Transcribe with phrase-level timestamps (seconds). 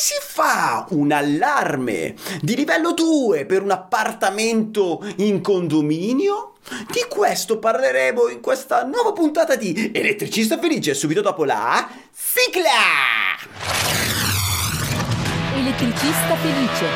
[0.00, 6.54] si fa un allarme di livello 2 per un appartamento in condominio?
[6.90, 13.36] Di questo parleremo in questa nuova puntata di Elettricista Felice, subito dopo la sigla!
[15.54, 16.86] Elettricista Felice.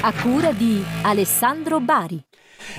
[0.00, 2.20] A cura di Alessandro Bari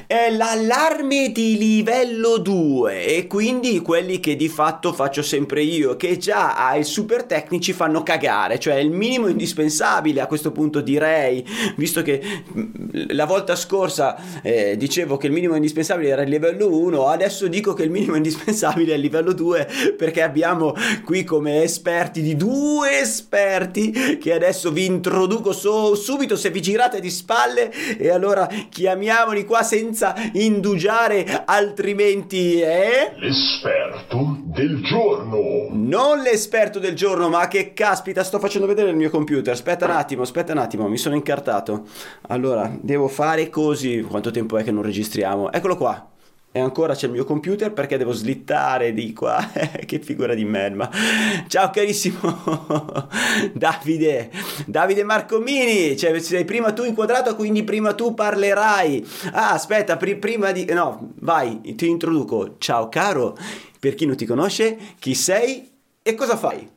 [0.06, 6.18] è l'allarme di livello 2 e quindi quelli che di fatto faccio sempre io che
[6.18, 8.60] già ai super tecnici fanno cagare.
[8.60, 11.46] Cioè il minimo indispensabile a questo punto direi.
[11.76, 12.22] Visto che
[12.56, 12.66] mm,
[13.10, 17.74] la volta scorsa eh, dicevo che il minimo indispensabile era il livello 1 adesso dico
[17.74, 20.74] che il minimo indispensabile è il livello 2 perché abbiamo
[21.04, 27.00] qui come esperti di due esperti che adesso vi introduco so, subito se vi girate
[27.00, 27.72] di spalle.
[27.98, 33.14] E allora chiamiamoli qua senza senza indugiare, altrimenti è...
[33.16, 35.68] L'esperto del giorno.
[35.72, 39.54] Non l'esperto del giorno, ma che caspita, sto facendo vedere il mio computer.
[39.54, 41.86] Aspetta un attimo, aspetta un attimo, mi sono incartato.
[42.28, 44.02] Allora, devo fare così.
[44.02, 45.52] Quanto tempo è che non registriamo?
[45.52, 46.10] Eccolo qua
[46.52, 49.38] e ancora c'è il mio computer perché devo slittare di qua.
[49.88, 50.90] Che figura di merda.
[51.48, 52.20] Ciao carissimo.
[53.54, 54.32] Davide.
[54.66, 55.96] Davide Marcomini.
[55.96, 59.06] Cioè sei prima tu inquadrato quindi prima tu parlerai.
[59.34, 62.56] Ah aspetta pri- prima di no vai ti introduco.
[62.58, 63.38] Ciao caro.
[63.80, 65.70] Per chi non ti conosce chi sei
[66.02, 66.76] e cosa fai?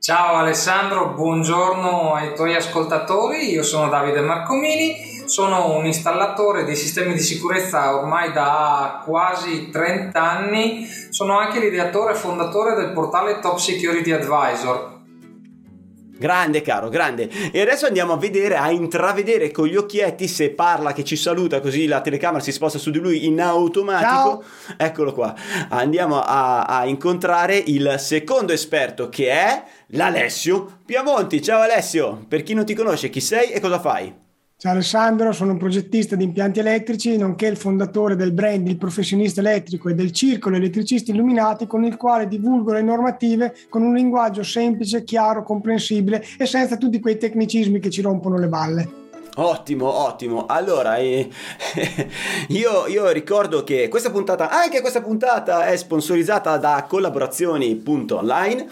[0.00, 7.14] Ciao Alessandro, buongiorno ai tuoi ascoltatori, io sono Davide Marcomini, sono un installatore di sistemi
[7.14, 13.58] di sicurezza ormai da quasi 30 anni, sono anche l'ideatore e fondatore del portale Top
[13.58, 14.96] Security Advisor,
[16.18, 17.30] Grande caro, grande.
[17.52, 21.60] E adesso andiamo a vedere, a intravedere con gli occhietti se parla che ci saluta
[21.60, 24.08] così la telecamera si sposta su di lui in automatico.
[24.08, 24.76] Ciao.
[24.76, 25.32] Eccolo qua.
[25.68, 31.40] Andiamo a, a incontrare il secondo esperto che è l'Alessio Piamonti.
[31.40, 34.26] Ciao Alessio, per chi non ti conosce chi sei e cosa fai?
[34.60, 39.38] Ciao Alessandro, sono un progettista di impianti elettrici, nonché il fondatore del brand Il Professionista
[39.38, 44.42] Elettrico e del Circolo Elettricisti Illuminati, con il quale divulgo le normative con un linguaggio
[44.42, 48.90] semplice, chiaro, comprensibile e senza tutti quei tecnicismi che ci rompono le balle.
[49.36, 50.46] Ottimo, ottimo.
[50.46, 51.28] Allora, eh,
[52.48, 58.66] io, io, ricordo che questa puntata, anche questa puntata, è sponsorizzata da collaborazioni.online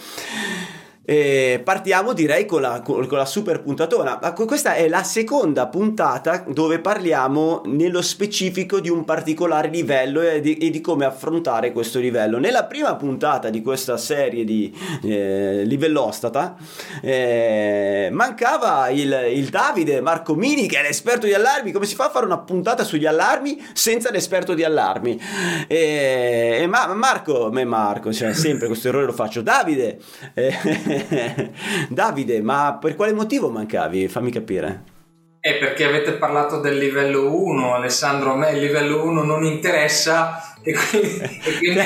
[1.09, 4.19] e partiamo direi con la, con la, super puntatona.
[4.19, 10.57] Questa è la seconda puntata dove parliamo nello specifico di un particolare livello e di,
[10.57, 12.39] e di come affrontare questo livello.
[12.39, 16.57] Nella prima puntata di questa serie di eh, livellostata
[17.01, 21.71] eh, mancava il, il Davide Marcomini che è l'esperto di allarmi.
[21.71, 25.21] Come si fa a fare una puntata sugli allarmi senza l'esperto di allarmi?
[25.69, 29.41] E ma, Marco, me Marco, cioè sempre questo errore lo faccio.
[29.41, 29.99] Davide.
[30.35, 30.95] Eh,
[31.89, 34.09] Davide, ma per quale motivo mancavi?
[34.09, 34.95] Fammi capire.
[35.41, 40.56] È perché avete parlato del livello 1, Alessandro, a me il livello 1 non interessa
[40.67, 41.35] e quindi...
[41.47, 41.81] E quindi...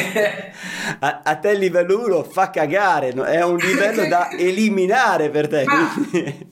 [1.00, 5.64] a, a, te il livello 1 fa cagare, è un livello da eliminare per te.
[5.64, 5.92] Ma,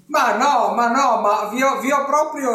[0.06, 2.52] ma no, ma no, ma vi ho, vi ho proprio...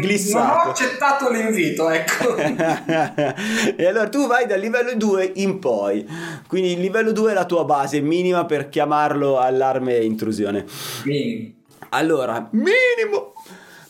[0.00, 0.46] Glissato.
[0.46, 2.34] Non ho accettato l'invito, ecco.
[2.36, 6.06] e allora tu vai dal livello 2 in poi,
[6.48, 10.64] quindi il livello 2 è la tua base minima per chiamarlo allarme intrusione.
[11.04, 11.60] Minimo.
[11.90, 13.34] Allora, minimo!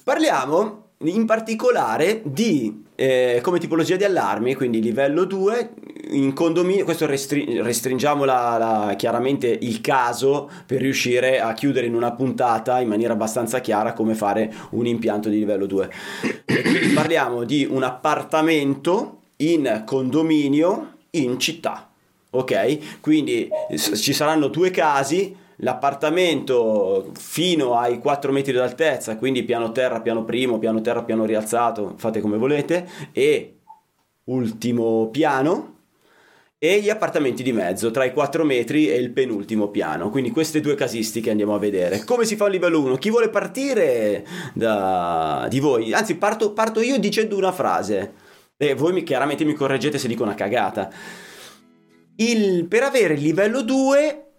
[0.03, 5.71] Parliamo in particolare di eh, come tipologia di allarmi, quindi livello 2
[6.11, 11.95] in condominio, questo restri- restringiamo la, la, chiaramente il caso per riuscire a chiudere in
[11.95, 15.91] una puntata in maniera abbastanza chiara come fare un impianto di livello 2.
[16.95, 21.89] parliamo di un appartamento in condominio in città.
[22.31, 23.01] Ok?
[23.01, 30.25] Quindi ci saranno due casi l'appartamento fino ai 4 metri d'altezza, quindi piano terra, piano
[30.25, 33.59] primo, piano terra, piano rialzato, fate come volete, e
[34.25, 35.71] ultimo piano
[36.59, 40.11] e gli appartamenti di mezzo tra i 4 metri e il penultimo piano.
[40.11, 42.05] Quindi queste due casistiche andiamo a vedere.
[42.05, 42.97] Come si fa il livello 1?
[42.97, 44.25] Chi vuole partire
[44.55, 45.47] da...
[45.51, 45.93] di voi?
[45.93, 48.13] Anzi, parto, parto io dicendo una frase.
[48.57, 50.89] E voi mi, chiaramente mi correggete se dico una cagata.
[52.15, 54.32] Il, per avere il livello 2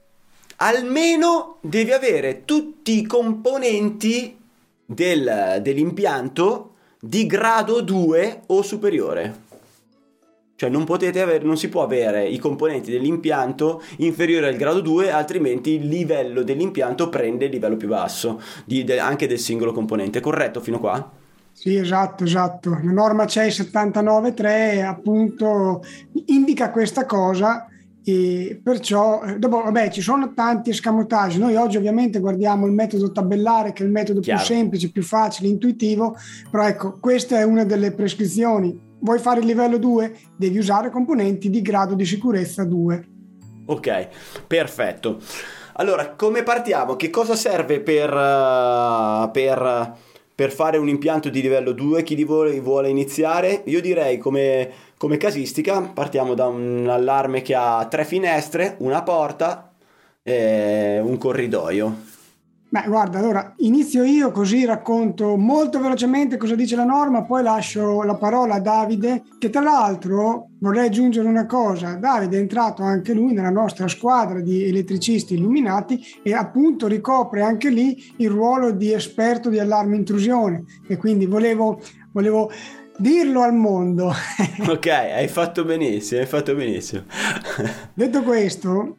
[0.57, 4.37] almeno devi avere tutti i componenti
[4.85, 9.41] del, dell'impianto di grado 2 o superiore.
[10.55, 15.71] Cioè non, avere, non si può avere i componenti dell'impianto inferiore al grado 2, altrimenti
[15.71, 20.21] il livello dell'impianto prende il livello più basso, di, de, anche del singolo componente.
[20.21, 21.11] Corretto fino a qua?
[21.51, 22.69] Sì, esatto, esatto.
[22.69, 25.83] La norma CEI 79.3 appunto
[26.27, 27.67] indica questa cosa
[28.05, 31.37] e perciò, eh, dopo, vabbè, ci sono tanti escamotage.
[31.37, 34.43] Noi oggi ovviamente guardiamo il metodo tabellare, che è il metodo Chiaro.
[34.43, 36.15] più semplice, più facile, intuitivo,
[36.51, 38.91] però ecco, questa è una delle prescrizioni.
[38.99, 40.15] Vuoi fare il livello 2?
[40.35, 43.07] Devi usare componenti di grado di sicurezza 2.
[43.65, 44.07] Ok,
[44.47, 45.19] perfetto.
[45.73, 46.95] Allora, come partiamo?
[46.95, 49.97] Che cosa serve per, uh, per,
[50.35, 52.03] per fare un impianto di livello 2?
[52.03, 53.63] Chi di voi vuole iniziare?
[53.65, 54.69] Io direi come,
[55.03, 59.73] come casistica partiamo da un allarme che ha tre finestre, una porta
[60.23, 61.93] e un corridoio.
[62.69, 68.01] Beh, guarda, allora inizio io così racconto molto velocemente cosa dice la norma, poi lascio
[68.03, 71.95] la parola a Davide, che tra l'altro vorrei aggiungere una cosa.
[71.95, 77.69] Davide è entrato anche lui nella nostra squadra di elettricisti illuminati e appunto ricopre anche
[77.69, 81.81] lì il ruolo di esperto di allarme intrusione e quindi volevo,
[82.13, 82.49] volevo
[82.97, 84.11] dirlo al mondo.
[84.67, 87.03] ok, hai fatto benissimo, hai fatto benissimo.
[87.93, 88.97] Detto questo,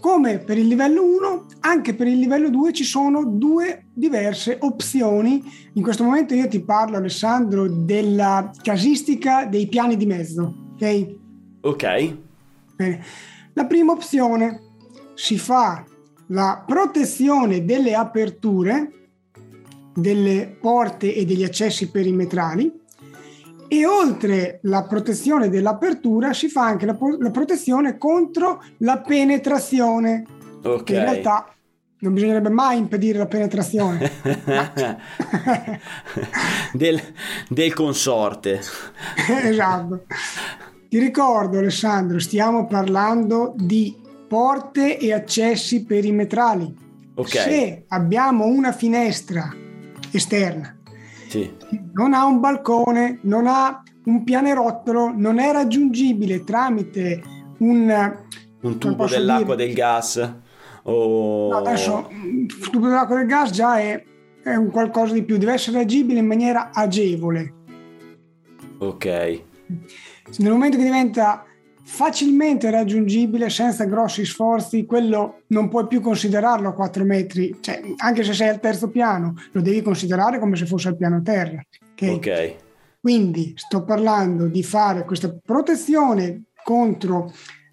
[0.00, 5.42] come per il livello 1, anche per il livello 2 ci sono due diverse opzioni.
[5.74, 10.72] In questo momento io ti parlo, Alessandro, della casistica dei piani di mezzo.
[10.74, 11.14] Ok?
[11.60, 12.16] Ok.
[12.76, 13.04] Bene.
[13.54, 14.60] La prima opzione
[15.14, 15.84] si fa
[16.28, 18.90] la protezione delle aperture,
[19.94, 22.80] delle porte e degli accessi perimetrali
[23.72, 30.26] e oltre la protezione dell'apertura si fa anche la, la protezione contro la penetrazione.
[30.62, 30.82] Ok.
[30.82, 31.54] Che in realtà
[32.00, 34.10] non bisognerebbe mai impedire la penetrazione.
[36.74, 37.00] del,
[37.48, 38.60] del consorte.
[39.42, 40.04] esatto.
[40.90, 43.98] Ti ricordo Alessandro, stiamo parlando di
[44.28, 46.76] porte e accessi perimetrali.
[47.14, 47.28] Ok.
[47.28, 49.50] Se abbiamo una finestra
[50.10, 50.76] esterna.
[51.92, 57.22] Non ha un balcone, non ha un pianerottolo, non è raggiungibile tramite
[57.58, 58.20] un...
[58.60, 59.68] Un tubo dell'acqua dire?
[59.68, 60.34] del gas
[60.84, 61.48] o...
[61.50, 64.04] No, adesso il tubo dell'acqua del gas già è,
[64.42, 67.54] è un qualcosa di più, deve essere agibile in maniera agevole.
[68.78, 69.06] Ok.
[70.38, 71.44] Nel momento che diventa
[71.92, 78.24] facilmente raggiungibile senza grossi sforzi, quello non puoi più considerarlo a 4 metri, cioè, anche
[78.24, 81.62] se sei al terzo piano, lo devi considerare come se fosse al piano terra.
[81.92, 82.12] ok?
[82.14, 82.54] Ok.
[82.98, 87.30] Quindi sto parlando di fare questa protezione contro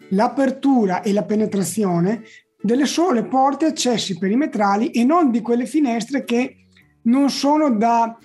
[0.09, 2.23] l'apertura e la penetrazione
[2.61, 6.65] delle sole porte e accessi perimetrali e non di quelle finestre che
[7.03, 8.17] non sono da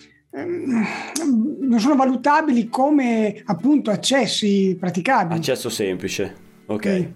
[0.43, 5.39] non sono valutabili come appunto accessi praticabili.
[5.39, 6.35] Accesso semplice.
[6.67, 6.75] Ok.
[6.87, 7.13] Ok.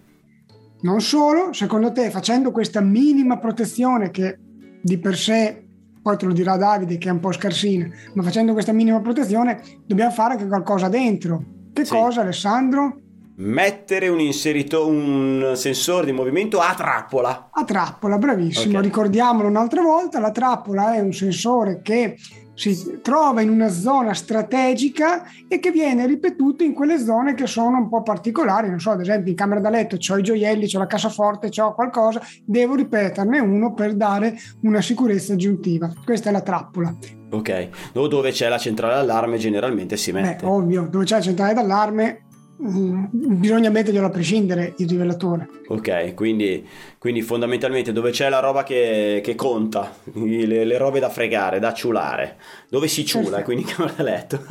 [0.81, 4.39] Non solo, secondo te facendo questa minima protezione che
[4.81, 5.65] di per sé,
[6.01, 9.61] poi te lo dirà Davide che è un po' scarsina, ma facendo questa minima protezione
[9.85, 11.43] dobbiamo fare anche qualcosa dentro.
[11.73, 11.93] Che Sì.
[11.93, 13.01] cosa Alessandro?
[13.41, 17.51] Mettere un inserito, un sensore di movimento a trappola.
[17.53, 18.79] A trappola, bravissimo.
[18.79, 18.85] Ok.
[18.85, 22.17] Ricordiamolo un'altra volta, la trappola è un sensore che
[22.59, 27.79] si trova in una zona strategica e che viene ripetuto in quelle zone che sono
[27.79, 28.69] un po' particolari.
[28.69, 31.73] Non so, ad esempio in camera da letto ho i gioielli, ho la cassaforte, ho
[31.73, 35.93] qualcosa, devo ripeterne uno per dare una sicurezza aggiuntiva.
[36.05, 36.93] Questa è la trappola.
[37.31, 37.69] Ok.
[37.93, 40.45] Dove c'è la centrale allarme generalmente si Beh, mette.
[40.45, 42.23] ovvio, dove c'è la centrale d'allarme
[42.61, 45.49] bisogna metterglielo a prescindere il rivelatore.
[45.69, 46.67] Ok, quindi,
[46.99, 51.73] quindi fondamentalmente dove c'è la roba che, che conta, le, le robe da fregare, da
[51.73, 52.37] ciulare,
[52.69, 53.45] dove si ciula, Perfetto.
[53.45, 54.45] quindi in camera da letto.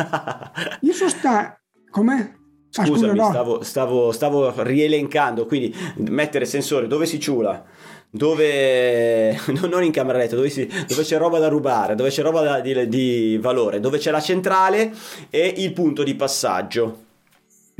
[0.82, 1.60] Io sono sta...
[1.90, 2.36] Come?
[2.76, 3.30] Ah, scusa, Scusami, no.
[3.30, 5.74] stavo, stavo, stavo rielencando, quindi
[6.10, 7.64] mettere sensore dove si ciula,
[8.10, 12.22] dove no, non in camera letto, dove, si- dove c'è roba da rubare, dove c'è
[12.22, 14.94] roba da- di, di valore, dove c'è la centrale
[15.30, 17.06] e il punto di passaggio.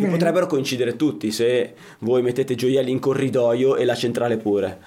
[0.04, 0.12] Bene.
[0.12, 4.80] potrebbero coincidere tutti se voi mettete gioielli in corridoio e la centrale pure.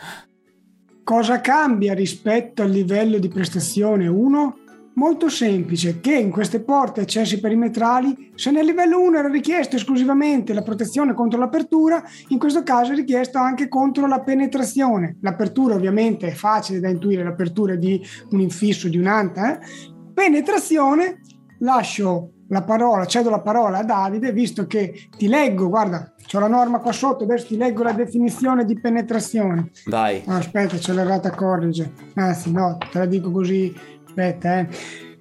[1.03, 4.59] Cosa cambia rispetto al livello di prestazione 1?
[4.95, 9.75] Molto semplice, che in queste porte e accessi perimetrali, se nel livello 1 era richiesto
[9.75, 15.17] esclusivamente la protezione contro l'apertura, in questo caso è richiesto anche contro la penetrazione.
[15.23, 18.01] L'apertura ovviamente è facile da intuire, l'apertura di
[18.31, 19.59] un infisso, di un'anta.
[19.59, 19.67] eh.
[20.15, 21.21] Penetrazione,
[21.61, 26.49] lascio la parola, cedo la parola a Davide, visto che ti leggo, guarda, c'ho la
[26.49, 29.71] norma qua sotto, adesso ti leggo la definizione di penetrazione.
[29.87, 30.23] Vai.
[30.27, 31.93] Ah, aspetta, c'è l'errata a corrige.
[32.15, 33.75] Anzi, no, te la dico così.
[34.05, 34.69] Aspetta, eh.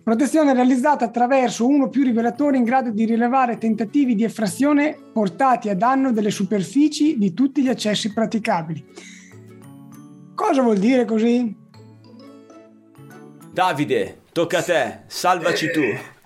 [0.02, 5.70] Protezione realizzata attraverso uno o più rivelatori in grado di rilevare tentativi di effrazione portati
[5.70, 8.86] a danno delle superfici di tutti gli accessi praticabili.
[10.34, 11.56] Cosa vuol dire così?
[13.54, 15.82] Davide, tocca a te, salvaci tu.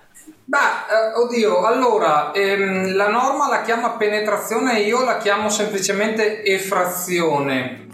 [0.45, 7.88] Ma eh, oddio, allora, ehm, la norma la chiama penetrazione, io la chiamo semplicemente effrazione.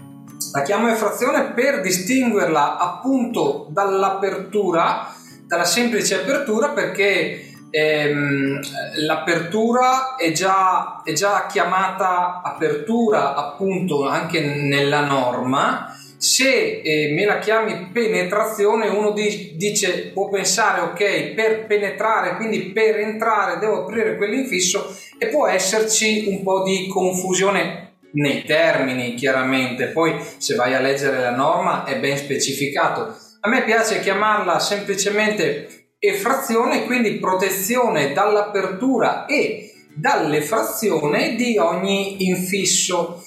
[0.52, 5.14] La chiamo effrazione per distinguerla appunto dall'apertura,
[5.46, 8.60] dalla semplice apertura, perché ehm,
[9.06, 17.38] l'apertura è già, è già chiamata apertura appunto anche nella norma se eh, me la
[17.38, 24.18] chiami penetrazione, uno di- dice, può pensare, ok, per penetrare, quindi per entrare devo aprire
[24.18, 29.86] quell'infisso e può esserci un po' di confusione nei termini, chiaramente.
[29.86, 33.16] Poi se vai a leggere la norma è ben specificato.
[33.40, 43.24] A me piace chiamarla semplicemente effrazione, quindi protezione dall'apertura e dall'effrazione di ogni infisso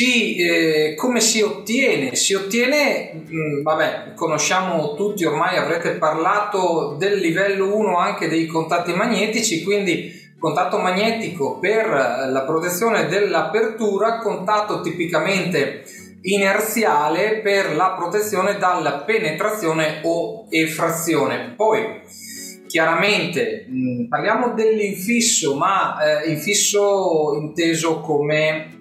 [0.00, 2.14] si, eh, come si ottiene?
[2.16, 8.46] Si ottiene, mh, mm, vabbè, conosciamo tutti, ormai avrete parlato del livello 1 anche dei
[8.46, 15.84] contatti magnetici, quindi contatto magnetico per la protezione dell'apertura, contatto tipicamente
[16.22, 21.52] inerziale per la protezione dalla penetrazione o effrazione.
[21.54, 22.00] Poi,
[22.66, 28.78] chiaramente, mh, mm, parliamo dell'infisso, ma eh, infisso inteso come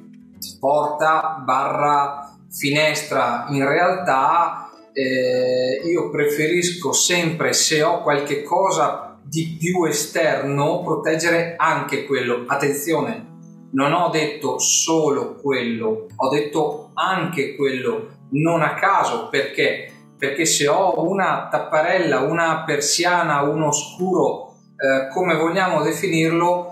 [0.60, 3.46] porta barra finestra.
[3.50, 12.06] In realtà eh, io preferisco sempre se ho qualche cosa di più esterno proteggere anche
[12.06, 12.44] quello.
[12.48, 13.28] Attenzione
[13.72, 18.18] non ho detto solo quello ho detto anche quello.
[18.32, 19.92] Non a caso perché?
[20.18, 26.69] Perché se ho una tapparella una persiana uno scuro eh, come vogliamo definirlo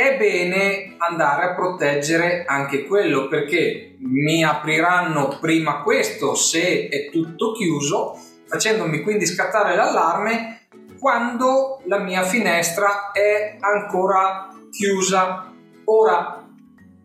[0.00, 7.52] è bene andare a proteggere anche quello perché mi apriranno prima questo se è tutto
[7.52, 15.52] chiuso, facendomi quindi scattare l'allarme quando la mia finestra è ancora chiusa.
[15.84, 16.46] Ora,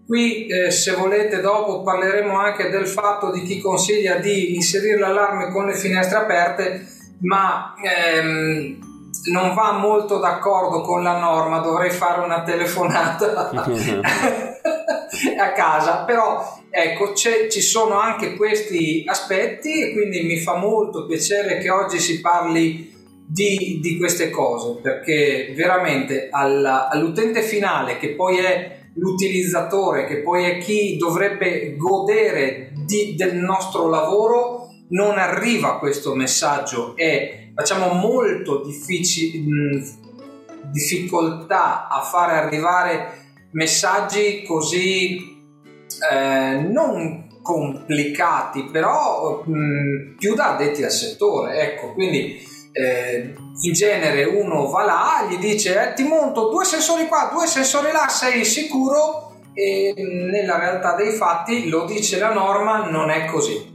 [0.05, 5.51] qui eh, se volete dopo parleremo anche del fatto di chi consiglia di inserire l'allarme
[5.51, 6.87] con le finestre aperte,
[7.23, 8.94] ma ehm,
[9.31, 13.49] non va molto d'accordo con la norma, dovrei fare una telefonata
[15.39, 21.59] a casa, però ecco ci sono anche questi aspetti e quindi mi fa molto piacere
[21.59, 22.93] che oggi si parli
[23.27, 30.43] di, di queste cose perché veramente alla, all'utente finale che poi è l'utilizzatore, che poi
[30.45, 38.61] è chi dovrebbe godere di, del nostro lavoro, non arriva questo messaggio e facciamo molto
[38.63, 39.83] difficil-
[40.71, 45.33] difficoltà a fare arrivare messaggi così
[46.11, 51.61] eh, non complicati, però mh, più da addetti al settore.
[51.61, 57.07] Ecco, quindi eh, in genere uno va là, gli dice eh, ti monto due sensori
[57.07, 59.31] qua, due sensori là, sei sicuro?
[59.53, 63.73] E nella realtà dei fatti lo dice la norma, non è così.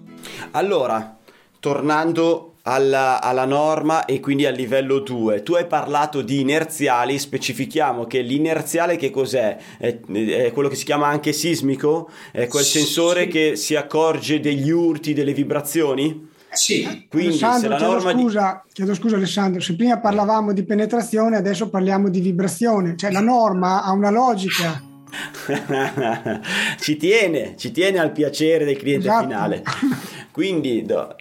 [0.50, 1.16] Allora,
[1.58, 5.42] tornando alla, alla, norma e quindi al livello 2.
[5.42, 9.56] Tu hai parlato di inerziali, specifichiamo che l'inerziale che cos'è?
[9.78, 12.10] È, è quello che si chiama anche sismico?
[12.32, 13.28] È quel sì, sensore sì.
[13.28, 16.28] che si accorge degli urti, delle vibrazioni?
[16.52, 17.06] Sì.
[17.08, 18.72] Quindi Alessandro, se la chiedo, norma scusa, di...
[18.72, 22.96] chiedo scusa Alessandro, se prima parlavamo di penetrazione, adesso parliamo di vibrazione.
[22.96, 24.88] Cioè la norma ha una logica.
[26.78, 29.26] ci tiene, ci tiene al piacere del cliente esatto.
[29.26, 29.62] finale.
[30.40, 31.16] Quindi, no.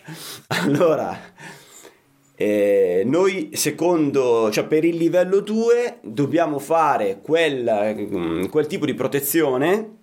[0.47, 1.19] allora,
[2.37, 8.93] eh, noi secondo, cioè per il livello 2 dobbiamo fare quel, mm, quel tipo di
[8.93, 9.97] protezione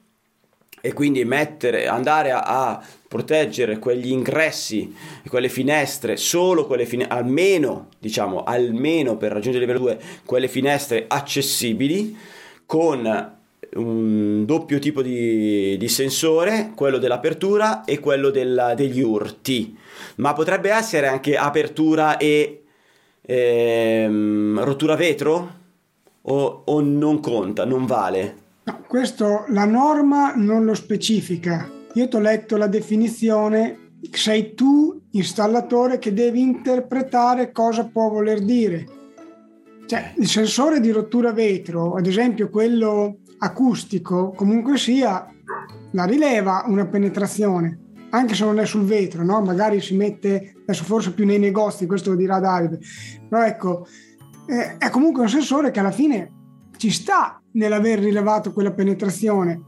[0.82, 4.94] e quindi mettere, andare a, a, proteggere quegli ingressi
[5.30, 11.06] quelle finestre, solo quelle finestre, almeno, diciamo, almeno per raggiungere il livello 2, quelle finestre
[11.08, 12.14] accessibili
[12.66, 13.35] con
[13.76, 19.76] un doppio tipo di, di sensore, quello dell'apertura e quello della, degli urti,
[20.16, 22.62] ma potrebbe essere anche apertura e
[23.22, 25.54] ehm, rottura vetro
[26.22, 28.44] o, o non conta, non vale?
[28.64, 31.70] No, questo la norma non lo specifica.
[31.94, 38.40] Io ti ho letto la definizione, sei tu installatore che devi interpretare cosa può voler
[38.40, 38.86] dire.
[39.86, 45.26] Cioè, il sensore di rottura vetro, ad esempio quello acustico, comunque sia,
[45.92, 47.78] la rileva una penetrazione,
[48.10, 49.40] anche se non è sul vetro, no?
[49.42, 52.78] magari si mette, adesso forse più nei negozi, questo lo dirà Davide,
[53.28, 53.86] però ecco,
[54.46, 56.32] eh, è comunque un sensore che alla fine
[56.76, 59.60] ci sta nell'aver rilevato quella penetrazione,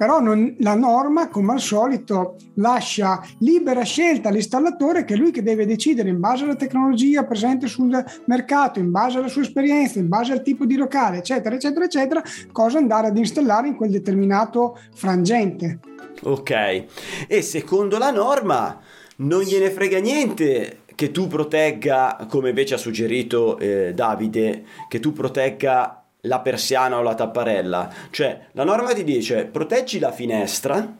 [0.00, 5.42] però non, la norma, come al solito, lascia libera scelta all'installatore che è lui che
[5.42, 10.08] deve decidere in base alla tecnologia presente sul mercato, in base alla sua esperienza, in
[10.08, 14.78] base al tipo di locale, eccetera, eccetera, eccetera, cosa andare ad installare in quel determinato
[14.94, 15.80] frangente.
[16.22, 16.84] Ok,
[17.28, 18.80] e secondo la norma
[19.16, 25.12] non gliene frega niente che tu protegga, come invece ha suggerito eh, Davide, che tu
[25.12, 27.92] protegga la persiana o la tapparella.
[28.10, 30.96] Cioè, la norma ti dice proteggi la finestra,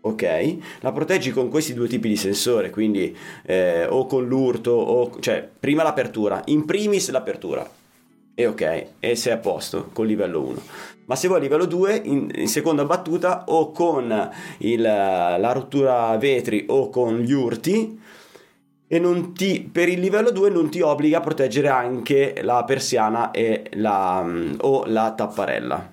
[0.00, 0.56] ok?
[0.80, 5.48] La proteggi con questi due tipi di sensore, quindi eh, o con l'urto, o, cioè
[5.58, 7.68] prima l'apertura, in primis l'apertura.
[8.36, 10.62] E ok, e sei a posto con livello 1.
[11.04, 16.64] Ma se vuoi livello 2, in, in seconda battuta, o con il, la rottura vetri
[16.68, 18.00] o con gli urti,
[18.96, 23.30] e ti, per il livello 2 non ti obbliga a proteggere anche la persiana
[23.72, 25.92] la, mm, o la tapparella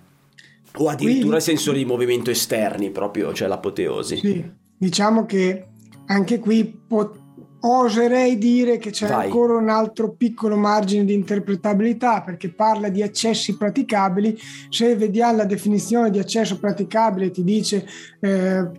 [0.77, 4.17] o addirittura i sensori di movimento esterni proprio, cioè l'apoteosi.
[4.17, 5.67] Sì, diciamo che
[6.05, 7.19] anche qui pot-
[7.61, 9.25] oserei dire che c'è Vai.
[9.25, 14.37] ancora un altro piccolo margine di interpretabilità perché parla di accessi praticabili.
[14.69, 17.85] Se vediamo la definizione di accesso praticabile ti dice
[18.19, 18.69] eh,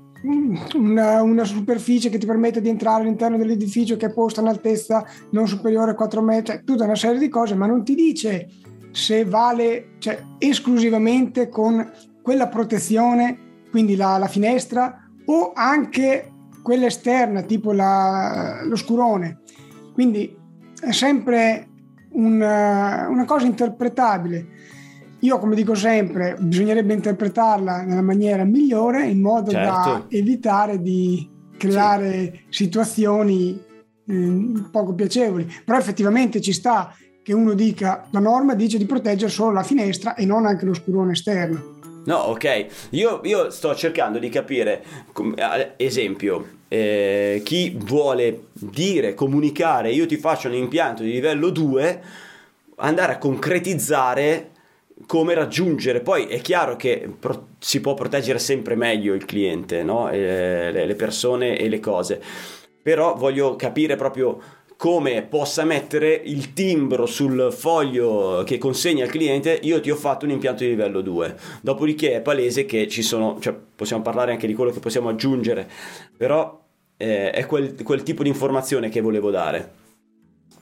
[0.75, 5.05] una, una, superficie che ti permette di entrare all'interno dell'edificio che è posta in altezza
[5.31, 8.49] non superiore a 4 metri, tutta una serie di cose, ma non ti dice
[8.93, 11.91] se vale cioè, esclusivamente con
[12.23, 13.39] quella protezione,
[13.71, 16.31] quindi la, la finestra, o anche
[16.63, 19.41] quella esterna, tipo la, lo scurone.
[19.93, 20.37] Quindi
[20.81, 21.69] è sempre
[22.13, 24.47] una, una cosa interpretabile.
[25.23, 29.71] Io, come dico sempre, bisognerebbe interpretarla nella maniera migliore in modo certo.
[29.71, 32.65] da evitare di creare sì.
[32.65, 33.57] situazioni
[34.05, 35.49] eh, poco piacevoli.
[35.65, 40.17] Però effettivamente ci sta che uno dica, la norma dice di proteggere solo la finestra
[40.17, 41.79] e non anche lo scurone esterno.
[42.05, 42.89] No, ok.
[42.91, 44.83] Io, io sto cercando di capire,
[45.77, 52.03] esempio, eh, chi vuole dire, comunicare, io ti faccio un impianto di livello 2,
[52.79, 54.51] andare a concretizzare
[55.07, 56.01] come raggiungere.
[56.01, 60.11] Poi è chiaro che pro- si può proteggere sempre meglio il cliente, no?
[60.11, 62.21] e, le persone e le cose.
[62.83, 64.41] Però voglio capire proprio
[64.83, 70.25] come possa mettere il timbro sul foglio che consegna al cliente, io ti ho fatto
[70.25, 71.37] un impianto di livello 2.
[71.61, 75.71] Dopodiché è palese che ci sono, cioè possiamo parlare anche di quello che possiamo aggiungere,
[76.17, 76.61] però
[76.97, 79.73] eh, è quel, quel, tipo di informazione che volevo dare.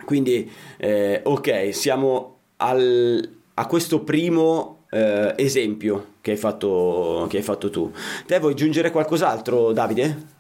[0.05, 7.43] Quindi, eh, ok, siamo al, a questo primo eh, esempio che hai, fatto, che hai
[7.43, 7.93] fatto tu.
[8.27, 10.39] Te vuoi aggiungere qualcos'altro, Davide?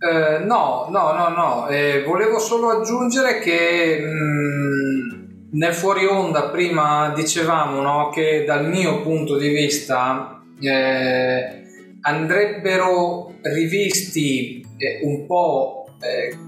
[0.00, 1.68] Eh, no, no, no, no.
[1.68, 5.08] Eh, volevo solo aggiungere che mh, mm,
[5.52, 11.62] nel fuori onda prima dicevamo no, che dal mio punto di vista eh,
[12.00, 16.47] andrebbero rivisti eh, un po' eh,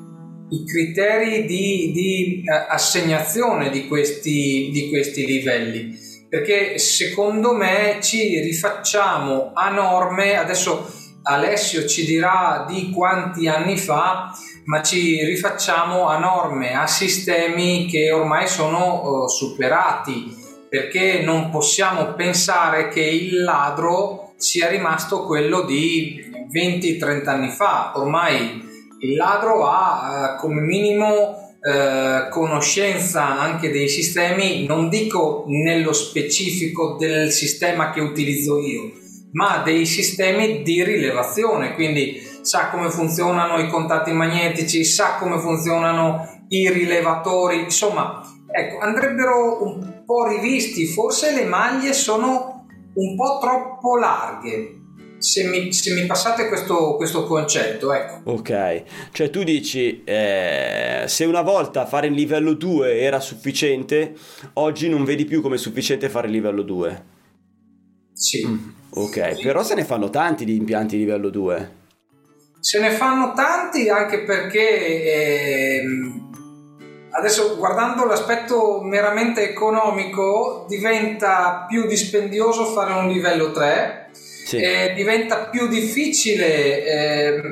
[0.51, 5.99] i criteri di, di eh, assegnazione di questi, di questi livelli.
[6.29, 14.33] Perché secondo me ci rifacciamo a norme adesso Alessio ci dirà di quanti anni fa
[14.65, 20.39] ma ci rifacciamo a norme a sistemi che ormai sono uh, superati.
[20.69, 27.93] Perché non possiamo pensare che il ladro sia rimasto quello di 20-30 anni fa.
[27.97, 28.70] Ormai
[29.01, 36.97] il ladro ha eh, come minimo eh, conoscenza anche dei sistemi, non dico nello specifico
[36.99, 38.93] del sistema che utilizzo io,
[39.33, 46.45] ma dei sistemi di rilevazione, quindi sa come funzionano i contatti magnetici, sa come funzionano
[46.49, 53.97] i rilevatori, insomma, ecco, andrebbero un po' rivisti, forse le maglie sono un po' troppo
[53.97, 54.80] larghe
[55.21, 58.31] se mi, se mi, passate questo, questo, concetto, ecco.
[58.31, 64.15] Ok, cioè tu dici eh, se una volta fare il livello 2 era sufficiente,
[64.55, 67.05] oggi non vedi più come sufficiente fare il livello 2.
[68.15, 68.47] Sì.
[68.47, 69.43] Mm, ok, sì.
[69.43, 71.79] però se ne fanno tanti di impianti livello 2.
[72.59, 75.83] Se ne fanno tanti anche perché eh,
[77.11, 84.11] adesso guardando l'aspetto meramente economico diventa più dispendioso fare un livello 3
[84.45, 84.57] sì.
[84.57, 87.43] eh, diventa più difficile eh,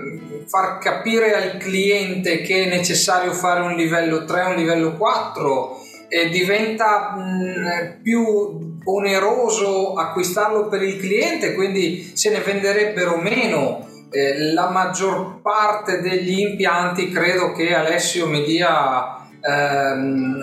[0.46, 6.28] far capire al cliente che è necessario fare un livello 3, un livello 4, eh,
[6.30, 13.86] diventa mh, più oneroso acquistarlo per il cliente, quindi se ne venderebbero meno.
[14.10, 20.38] Eh, la maggior parte degli impianti credo che Alessio mi dia ehm,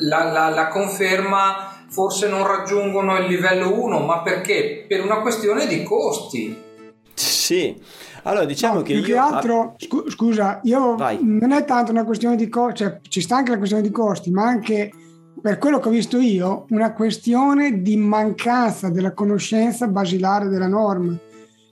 [0.00, 4.84] la, la, la conferma forse non raggiungono il livello 1, ma perché?
[4.86, 6.54] Per una questione di costi.
[7.14, 7.74] Sì,
[8.24, 9.06] allora diciamo No, che più io...
[9.06, 11.18] che altro, scu- scusa, io Vai.
[11.22, 14.30] non è tanto una questione di costi, cioè ci sta anche la questione di costi,
[14.30, 14.90] ma anche
[15.40, 21.16] per quello che ho visto io, una questione di mancanza della conoscenza basilare della norma.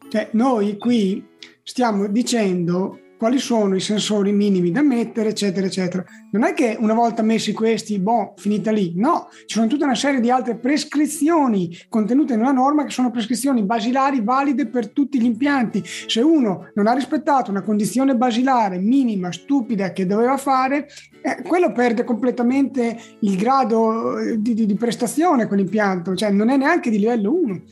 [0.09, 1.23] Cioè, noi qui
[1.63, 6.05] stiamo dicendo quali sono i sensori minimi da mettere, eccetera, eccetera.
[6.33, 8.93] Non è che una volta messi questi, boh, finita lì.
[8.97, 13.63] No, ci sono tutta una serie di altre prescrizioni contenute nella norma che sono prescrizioni
[13.63, 15.83] basilari valide per tutti gli impianti.
[15.85, 20.87] Se uno non ha rispettato una condizione basilare minima, stupida che doveva fare,
[21.23, 26.59] eh, quello perde completamente il grado eh, di, di- di prestazione quell'impianto, cioè non è
[26.59, 27.63] neanche di livello 1.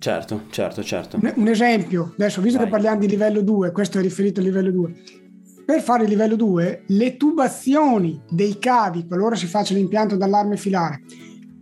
[0.00, 1.18] Certo, certo, certo.
[1.20, 2.66] Un, un esempio, adesso visto Vai.
[2.66, 4.94] che parliamo di livello 2, questo è riferito al livello 2.
[5.66, 11.02] Per fare il livello 2, le tubazioni dei cavi, qualora si faccia l'impianto d'allarme filare,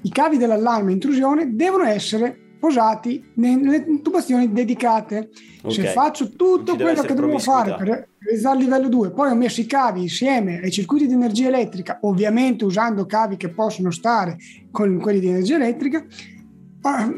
[0.03, 5.31] i cavi dell'allarme intrusione devono essere posati nelle tubazioni dedicate.
[5.67, 5.89] Se Ok.
[5.89, 9.67] faccio tutto quello che dovevo fare per realizzare il livello 2, poi ho messo i
[9.67, 14.37] cavi insieme ai circuiti di energia elettrica, ovviamente usando cavi che possono stare
[14.71, 16.05] con quelli di energia elettrica,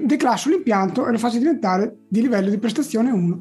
[0.04, 3.40] declasso l'impianto e lo faccio diventare di livello di prestazione 1.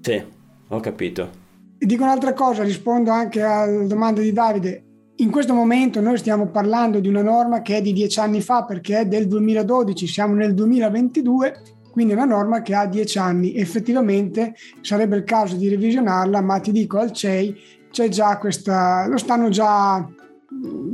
[0.00, 0.22] Sì,
[0.68, 1.30] ho capito.
[1.78, 4.84] E dico un'altra cosa, rispondo anche alla domanda di Davide.
[5.16, 8.64] In questo momento noi stiamo parlando di una norma che è di dieci anni fa
[8.64, 11.54] perché è del 2012, siamo nel 2022,
[11.90, 13.54] quindi è una norma che ha dieci anni.
[13.54, 17.56] Effettivamente sarebbe il caso di revisionarla, ma ti dico al CEI
[17.90, 20.06] c'è già questa, lo stanno già,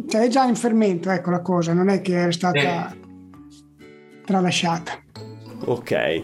[0.09, 2.97] cioè è già in fermento, ecco la cosa, non è che è stata
[4.27, 5.01] tralasciata.
[5.65, 6.23] Ok.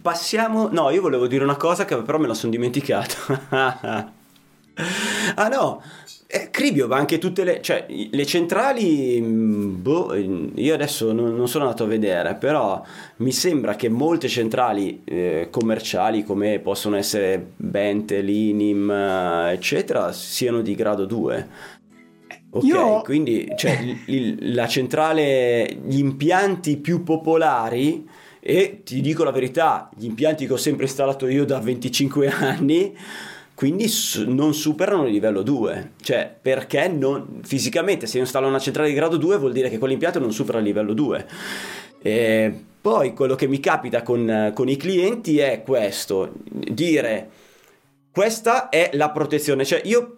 [0.00, 0.68] Passiamo...
[0.70, 3.16] No, io volevo dire una cosa che però me la sono dimenticato.
[3.50, 5.82] ah no,
[6.26, 7.60] eh, Cribio, ma anche tutte le...
[7.60, 9.20] Cioè, le centrali...
[9.20, 12.82] mh, Boh, io adesso non, non sono andato a vedere, però
[13.16, 20.62] mi sembra che molte centrali eh, commerciali come possono essere Bente, Linim, eh, eccetera, siano
[20.62, 21.48] di grado 2.
[22.54, 28.06] Ok, Io- quindi cioè, il- la centrale, gli impianti più popolari,
[28.40, 32.94] e ti dico la verità, gli impianti che ho sempre installato io da 25 anni,
[33.54, 35.92] quindi s- non superano il livello 2.
[36.02, 39.78] Cioè, perché non, fisicamente se io installo una centrale di grado 2 vuol dire che
[39.78, 41.26] quell'impianto non supera il livello 2.
[42.02, 47.30] E poi quello che mi capita con, con i clienti è questo, dire
[48.10, 50.16] questa è la protezione, cioè io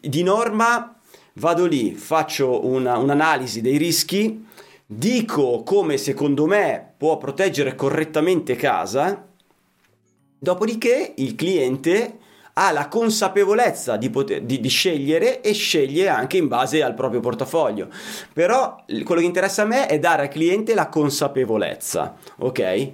[0.00, 0.93] di norma
[1.34, 4.44] vado lì, faccio una- un'analisi dei rischi,
[4.86, 9.26] dico come secondo me può proteggere correttamente casa,
[10.38, 12.18] dopodiché il cliente
[12.56, 17.20] ha la consapevolezza di, poter, di, di scegliere e sceglie anche in base al proprio
[17.20, 17.88] portafoglio.
[18.32, 22.90] Però quello che interessa a me è dare al cliente la consapevolezza, ok?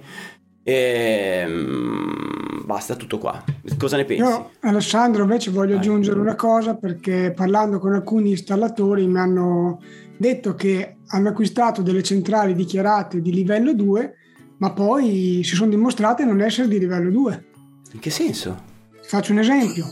[0.63, 3.43] Ehm, basta, tutto qua.
[3.77, 4.23] Cosa ne pensi?
[4.23, 5.79] Io, Alessandro, invece voglio Vai.
[5.79, 9.81] aggiungere una cosa perché parlando con alcuni installatori mi hanno
[10.17, 14.15] detto che hanno acquistato delle centrali dichiarate di livello 2,
[14.57, 17.45] ma poi si sono dimostrate non essere di livello 2.
[17.93, 18.69] In che senso?
[19.01, 19.85] Faccio un esempio.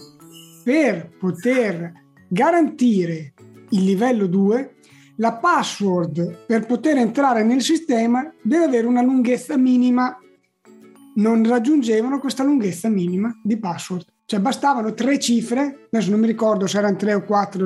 [0.63, 1.91] Per poter
[2.27, 3.34] garantire
[3.69, 4.75] il livello 2,
[5.15, 10.17] la password per poter entrare nel sistema deve avere una lunghezza minima.
[11.19, 14.05] Non raggiungevano questa lunghezza minima di password.
[14.29, 17.65] Cioè bastavano tre cifre, adesso non mi ricordo se erano tre o quattro,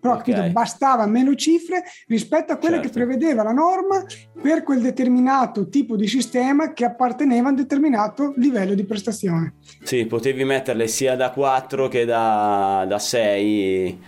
[0.00, 0.18] però Ok.
[0.18, 2.88] capito, bastava meno cifre rispetto a quelle Certo.
[2.88, 4.04] che prevedeva la norma
[4.40, 9.54] per quel determinato tipo di sistema che apparteneva a un determinato livello di prestazione.
[9.82, 13.98] Sì, potevi metterle sia da 4 che da, da 6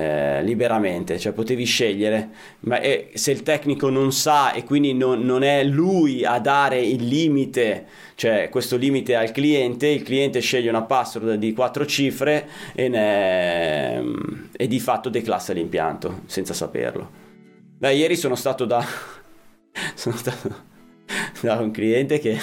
[0.00, 2.28] eh, liberamente, cioè potevi scegliere,
[2.60, 6.80] ma eh, se il tecnico non sa e quindi non, non è lui a dare
[6.80, 7.84] il limite,
[8.14, 14.04] cioè questo limite al cliente, il cliente sceglie una password di 4 cifre e, ne-
[14.56, 17.10] e di fatto declassa l'impianto senza saperlo.
[17.78, 18.80] Beh, ieri sono stato da,
[19.94, 20.66] sono stato
[21.40, 22.38] da un cliente che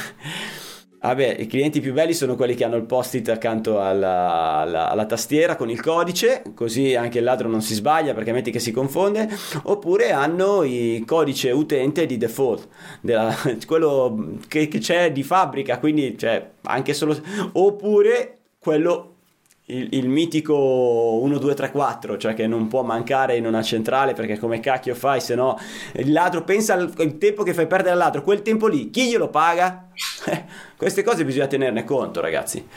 [1.06, 5.06] Vabbè, i clienti più belli sono quelli che hanno il post-it accanto alla, alla- alla
[5.06, 8.72] tastiera con il codice, così anche il ladro non si sbaglia perché metti che si
[8.72, 9.30] confonde,
[9.64, 12.68] oppure hanno il codice utente di default,
[13.02, 13.36] della-
[13.68, 17.16] quello che, che c'è di fabbrica, quindi cioè, anche solo...
[17.54, 19.15] oppure quello
[19.68, 24.14] il, il mitico 1, 2, 3, 4, cioè che non può mancare in una centrale
[24.14, 25.58] perché come cacchio fai se no
[25.94, 29.10] il ladro pensa al al tempo che fai perdere al ladro, quel tempo lì chi
[29.10, 29.90] glielo paga?
[30.28, 32.68] Eh, Queste cose bisogna tenerne conto ragazzi.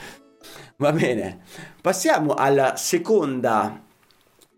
[0.77, 1.41] Va bene,
[1.81, 2.35] passiamo
[2.77, 3.83] seconda,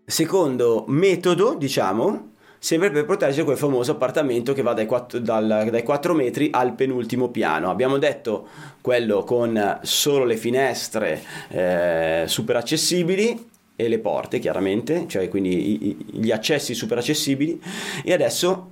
[0.05, 2.30] secondo metodo, diciamo,
[2.63, 6.73] sempre per proteggere quel famoso appartamento che va dai 4, dal, dai 4 metri al
[6.73, 7.71] penultimo piano.
[7.71, 8.47] Abbiamo detto
[8.81, 15.97] quello con solo le finestre eh, super accessibili e le porte chiaramente, cioè quindi i,
[16.11, 17.59] gli accessi super accessibili
[18.03, 18.69] e adesso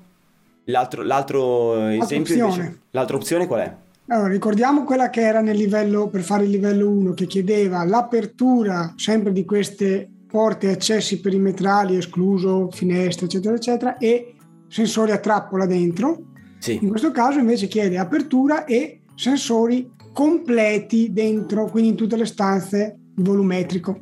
[0.66, 2.54] l'altro, l'altro esempio opzione.
[2.54, 3.76] invece, l'altra opzione qual è?
[4.10, 8.94] Allora, ricordiamo quella che era nel livello, per fare il livello 1, che chiedeva l'apertura
[8.98, 14.36] sempre di queste porte e accessi perimetrali, escluso finestre, eccetera, eccetera, e
[14.68, 16.26] sensori a trappola dentro.
[16.60, 16.78] Sì.
[16.82, 22.98] In questo caso invece chiede apertura e sensori completi dentro, quindi in tutte le stanze
[23.16, 24.00] volumetrico.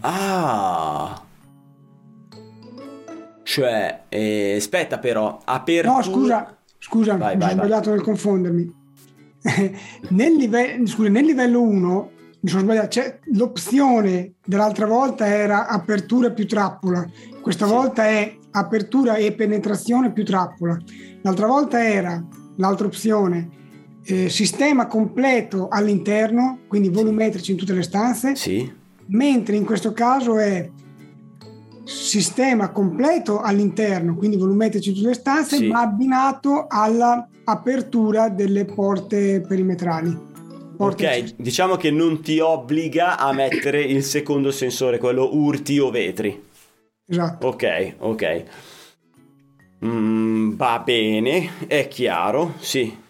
[0.00, 1.22] Ah!
[3.42, 5.94] Cioè, eh, aspetta però, apertura...
[5.96, 7.68] No, scusa, scusa, Vai, mi vai, sono vai.
[7.68, 8.74] sbagliato nel confondermi.
[10.10, 12.10] nel, live- scusa, nel livello 1
[12.44, 17.02] mi sono sbagliato, cioè, l'opzione dell'altra volta era apertura più trappola,
[17.40, 17.72] questa Sì.
[17.72, 20.78] volta è apertura e penetrazione più trappola.
[21.22, 22.22] L'altra volta era
[22.56, 23.48] l'altra opzione
[24.04, 28.70] eh, sistema completo all'interno, quindi volumetrici in tutte le stanze, Sì,
[29.06, 30.68] mentre in questo caso è
[31.84, 35.68] sistema completo all'interno, quindi volumetrici in tutte le stanze, Sì.
[35.68, 40.32] ma abbinato all'apertura delle porte perimetrali.
[40.76, 46.42] Ok, diciamo che non ti obbliga a mettere il secondo sensore, quello urti o vetri.
[47.06, 47.46] Esatto.
[47.46, 48.44] Ok, ok.
[49.84, 53.02] Mm, va bene, è chiaro, sì.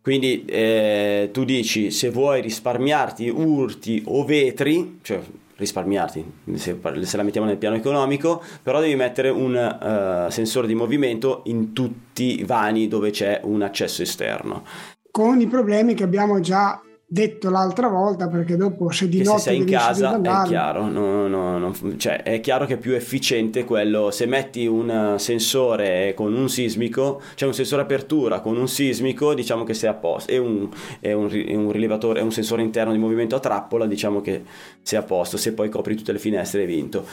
[0.00, 5.20] Quindi eh, tu dici se vuoi risparmiarti urti o vetri, cioè
[5.56, 10.74] risparmiarti, se, se la mettiamo nel piano economico, però devi mettere un eh, sensore di
[10.74, 14.64] movimento in tutti i vani dove c'è un accesso esterno.
[15.10, 19.30] Con i problemi che abbiamo già detto l'altra volta, perché dopo se di Che se
[19.30, 22.92] notte sei in casa è chiaro, no, no, no, cioè, è chiaro che è più
[22.92, 28.68] efficiente quello, se metti un sensore con un sismico, cioè un sensore apertura con un
[28.68, 30.68] sismico, diciamo che sei a posto, e un,
[31.00, 34.42] e un, e un rilevatore, e un sensore interno di movimento a trappola, diciamo che
[34.82, 37.06] sei a posto, se poi copri tutte le finestre hai vinto.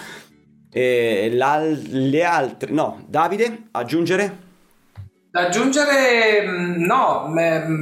[0.73, 4.49] E le altre, no, Davide, aggiungere?
[5.33, 7.33] Da aggiungere, mh, no,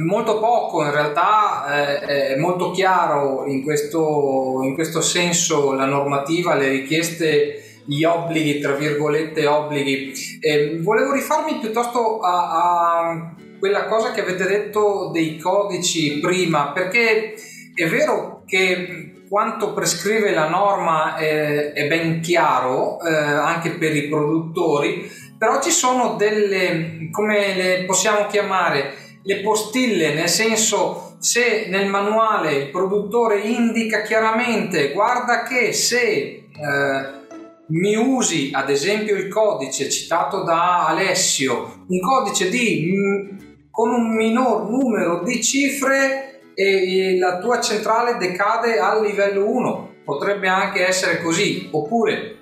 [0.06, 6.54] molto poco, in realtà eh, è molto chiaro in questo, in questo senso la normativa,
[6.54, 10.12] le richieste, gli obblighi, tra virgolette, obblighi.
[10.38, 17.34] Eh, volevo rifarmi piuttosto a, a quella cosa che avete detto dei codici prima, perché
[17.74, 24.06] è vero che quanto prescrive la norma è, è ben chiaro eh, anche per i
[24.06, 31.88] produttori, però ci sono delle, come le possiamo chiamare, le postille, nel senso se nel
[31.88, 36.44] manuale il produttore indica chiaramente guarda che se eh,
[37.68, 43.38] mi usi ad esempio il codice citato da Alessio, un codice di mm,
[43.70, 50.48] con un minor numero di cifre e la tua centrale decade al livello 1, potrebbe
[50.48, 52.40] anche essere così, oppure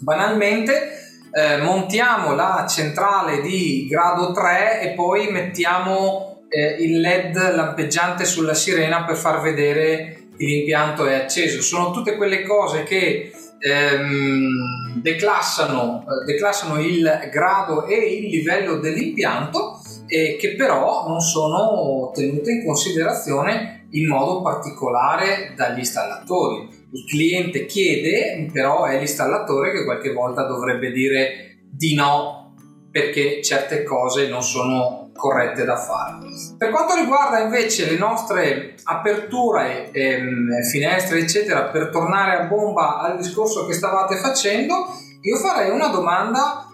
[0.00, 1.03] banalmente
[1.34, 8.54] eh, montiamo la centrale di grado 3 e poi mettiamo eh, il led lampeggiante sulla
[8.54, 11.60] sirena per far vedere che l'impianto è acceso.
[11.60, 19.80] Sono tutte quelle cose che ehm, declassano, eh, declassano il grado e il livello dell'impianto
[20.06, 27.66] e che però non sono tenute in considerazione in modo particolare dagli installatori il cliente
[27.66, 32.54] chiede, però è l'installatore che qualche volta dovrebbe dire di no
[32.90, 36.18] perché certe cose non sono corrette da fare.
[36.56, 43.16] Per quanto riguarda invece le nostre aperture, ehm, finestre, eccetera, per tornare a bomba al
[43.16, 44.86] discorso che stavate facendo,
[45.22, 46.68] io farei una domanda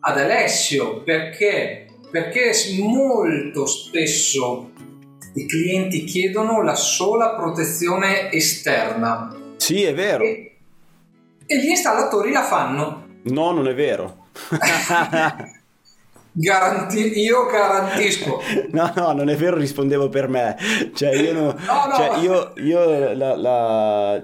[0.00, 4.70] ad Alessio perché perché molto spesso
[5.34, 10.24] i clienti chiedono la sola protezione esterna Sì, è vero.
[10.24, 10.56] e,
[11.46, 13.06] e gli installatori la fanno.
[13.24, 14.26] No, non è vero.
[16.30, 18.40] Garanti- io garantisco.
[18.70, 20.56] No, no, non è vero, rispondevo per me.
[20.94, 21.94] Cioè, io, no- no.
[21.96, 24.22] cioè, io, io la, la-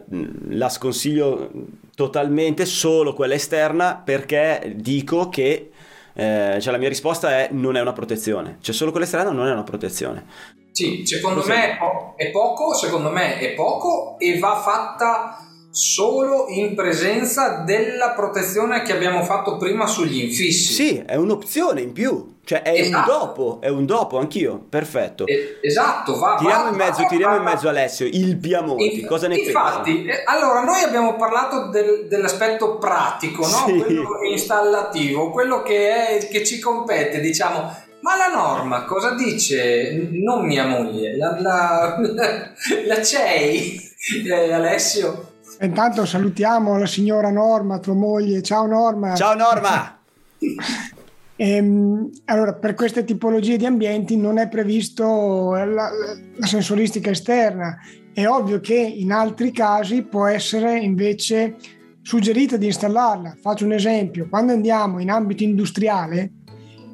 [0.51, 1.51] la sconsiglio
[1.97, 5.70] totalmente solo quella esterna perché dico che
[6.16, 8.59] eh, cioè la mia risposta è non è una protezione.
[8.61, 10.25] Cioè, solo quella esterna non è una protezione.
[10.74, 11.54] Sì, secondo Cos'è?
[11.54, 15.38] me è, po- è poco, secondo me è poco e va fatta
[15.70, 20.72] solo in presenza della protezione che abbiamo fatto prima sugli infissi.
[20.72, 22.32] Sì, è un'opzione in più.
[22.44, 23.10] Cioè è esatto.
[23.10, 25.26] un dopo, è un dopo anch'io, perfetto.
[25.26, 26.37] Eh, esatto, va.
[26.38, 29.37] Tiriamo va, in mezzo, va, tiriamo va, in mezzo Alessio, il Piamonti, Inf- cosa ne
[29.37, 30.04] infatti?
[30.04, 33.64] Eh, allora noi abbiamo parlato del, dell'aspetto pratico, no?
[33.66, 33.78] Sì.
[33.78, 37.74] quello installativo, quello che, è, che ci compete, diciamo.
[38.05, 40.11] Ma la norma cosa dice?
[40.12, 42.53] Non mia moglie, la, la, la,
[42.87, 43.81] la CEI,
[44.27, 45.33] eh, Alessio.
[45.62, 48.43] Intanto salutiamo la signora Norma, tua moglie.
[48.43, 49.14] Ciao Norma.
[49.14, 49.99] Ciao Norma!
[51.37, 55.90] Ehm, allora, per queste tipologie di ambienti non è previsto la,
[56.37, 57.77] la sensoristica esterna.
[58.12, 61.57] È ovvio che in altri casi può essere invece
[62.03, 63.37] suggerito di installarla.
[63.40, 66.31] Faccio un esempio: quando andiamo in ambito industriale,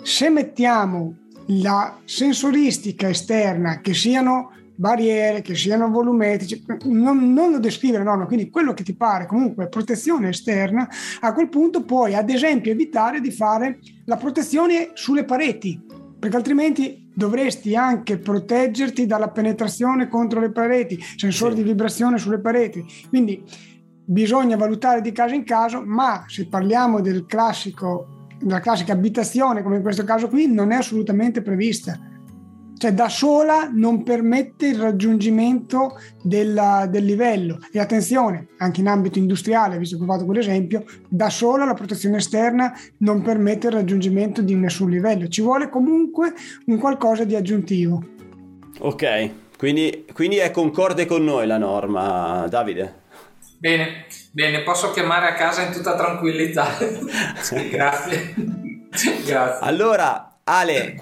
[0.02, 1.14] se mettiamo
[1.46, 8.26] la sensoristica esterna, che siano barriere, che siano volumetrici, non, non lo descrivere, no, no,
[8.26, 10.88] quindi quello che ti pare comunque protezione esterna,
[11.20, 15.78] a quel punto puoi ad esempio evitare di fare la protezione sulle pareti,
[16.18, 21.62] perché altrimenti dovresti anche proteggerti dalla penetrazione contro le pareti, sensori Sì.
[21.62, 22.82] di vibrazione sulle pareti.
[23.10, 23.42] Quindi
[24.02, 29.76] bisogna valutare di caso in caso, ma se parliamo del classico, della classica abitazione, come
[29.76, 31.98] in questo caso qui, non è assolutamente prevista.
[32.80, 37.58] Cioè da sola non permette il raggiungimento della- del livello.
[37.70, 42.16] E attenzione, anche in ambito industriale, visto che ho fatto quell'esempio, da sola la protezione
[42.16, 45.28] esterna non permette il raggiungimento di nessun livello.
[45.28, 46.32] Ci vuole comunque
[46.66, 48.02] un qualcosa di aggiuntivo.
[48.78, 52.94] Ok, quindi, quindi è concorde con noi la norma, Davide?
[53.60, 56.78] Bene, bene, posso chiamare a casa in tutta tranquillità.
[57.68, 58.34] Grazie.
[58.90, 59.58] Grazie.
[59.60, 60.96] Allora, Ale,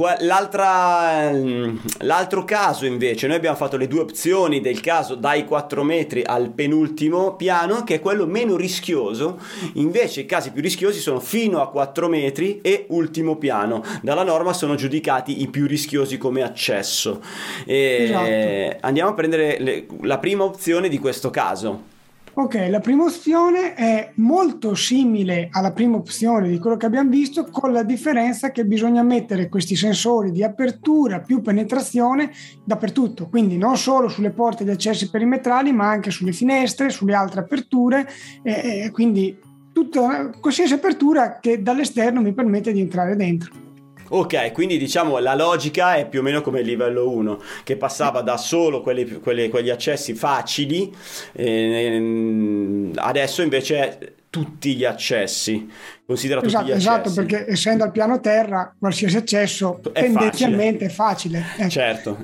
[2.00, 6.50] l'altro caso invece, noi abbiamo fatto le due opzioni del caso dai 4 metri al
[6.50, 9.38] penultimo piano, che è quello meno rischioso,
[9.74, 13.84] invece i casi più rischiosi sono fino a 4 metri e ultimo piano.
[14.02, 17.22] Dalla norma sono giudicati i più rischiosi come accesso.
[17.64, 18.86] E Esatto.
[18.86, 21.94] Andiamo a prendere le- la prima opzione di questo caso.
[22.40, 27.48] Ok, la prima opzione è molto simile alla prima opzione di quello che abbiamo visto,
[27.50, 32.30] con la differenza che bisogna mettere questi sensori di apertura più penetrazione
[32.64, 37.40] dappertutto, quindi non solo sulle porte di accessi perimetrali, ma anche sulle finestre, sulle altre
[37.40, 38.08] aperture,
[38.44, 39.36] eh, quindi
[39.72, 43.67] tutta qualsiasi apertura che dall'esterno mi permette di entrare dentro.
[44.10, 48.20] Ok, quindi diciamo la logica è più o meno come il livello 1, che passava
[48.22, 50.92] da solo quelli- quelli- quegli accessi facili,
[51.32, 55.68] ehm, adesso invece tutti gli accessi.
[56.06, 56.88] Considera tutti Esatto, gli accessi.
[56.88, 61.44] esatto, perché essendo al piano terra qualsiasi accesso È tendenzialmente è facile.
[61.56, 61.68] Ecco.
[61.70, 62.18] Certo.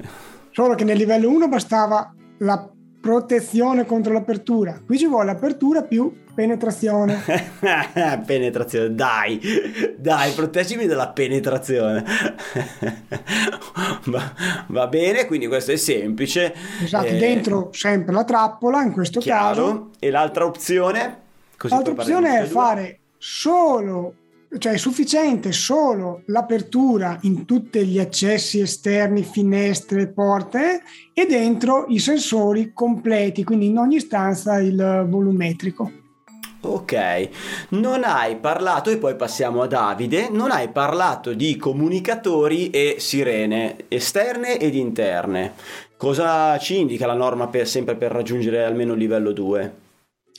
[0.51, 2.69] Solo che nel livello 1 bastava la
[3.05, 4.81] protezione contro l'apertura.
[4.83, 7.21] Qui ci vuole apertura più penetrazione.
[8.25, 9.39] penetrazione, dai,
[9.99, 12.03] dai, proteggimi dalla penetrazione.
[14.07, 14.33] va,
[14.69, 16.55] va bene, quindi questo è semplice.
[16.83, 19.63] Esatto, Eh, dentro sempre la trappola in questo caso.
[19.63, 19.91] Chiaro.
[19.99, 21.21] E l'altra opzione?
[21.59, 24.15] Così L'altra opzione è fare solo,
[24.59, 31.99] cioè è sufficiente solo l'apertura in tutti gli accessi esterni, finestre, porte e dentro i
[31.99, 36.03] sensori completi, quindi in ogni stanza il volumetrico.
[36.61, 37.29] Ok,
[37.71, 43.85] non hai parlato, e poi passiamo a Davide, non hai parlato di comunicatori e sirene
[43.89, 45.53] esterne ed interne.
[45.99, 49.75] Cosa ci indica la norma per, sempre per raggiungere almeno il livello 2?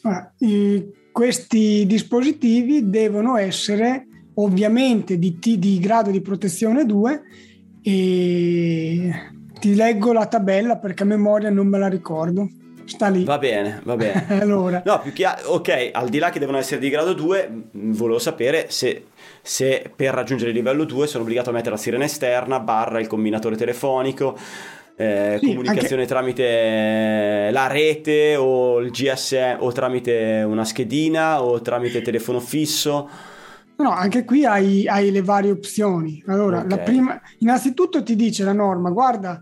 [0.04, 7.22] Ora, i- questi dispositivi devono essere ovviamente di, T- di grado di protezione 2
[7.82, 9.12] e
[9.58, 12.50] ti leggo la tabella perché a memoria non me la ricordo.
[12.84, 13.24] Sta lì.
[13.24, 14.26] Va bene, va bene.
[14.42, 17.92] allora, No, più che ok, al di là che devono essere di grado 2, mh,
[17.94, 19.06] volevo sapere se,
[19.42, 23.08] se per raggiungere il livello 2 sono obbligato a mettere la sirena esterna, barra il
[23.08, 24.38] combinatore telefonico,
[24.98, 32.02] eh, Sì, comunicazione tramite la rete o il GSM o tramite una schedina o tramite
[32.02, 33.10] telefono fisso.
[33.78, 36.24] no, anche qui hai, hai le varie opzioni.
[36.28, 36.70] Allora, Ok.
[36.70, 39.42] la prima, innanzitutto ti dice la norma, guarda,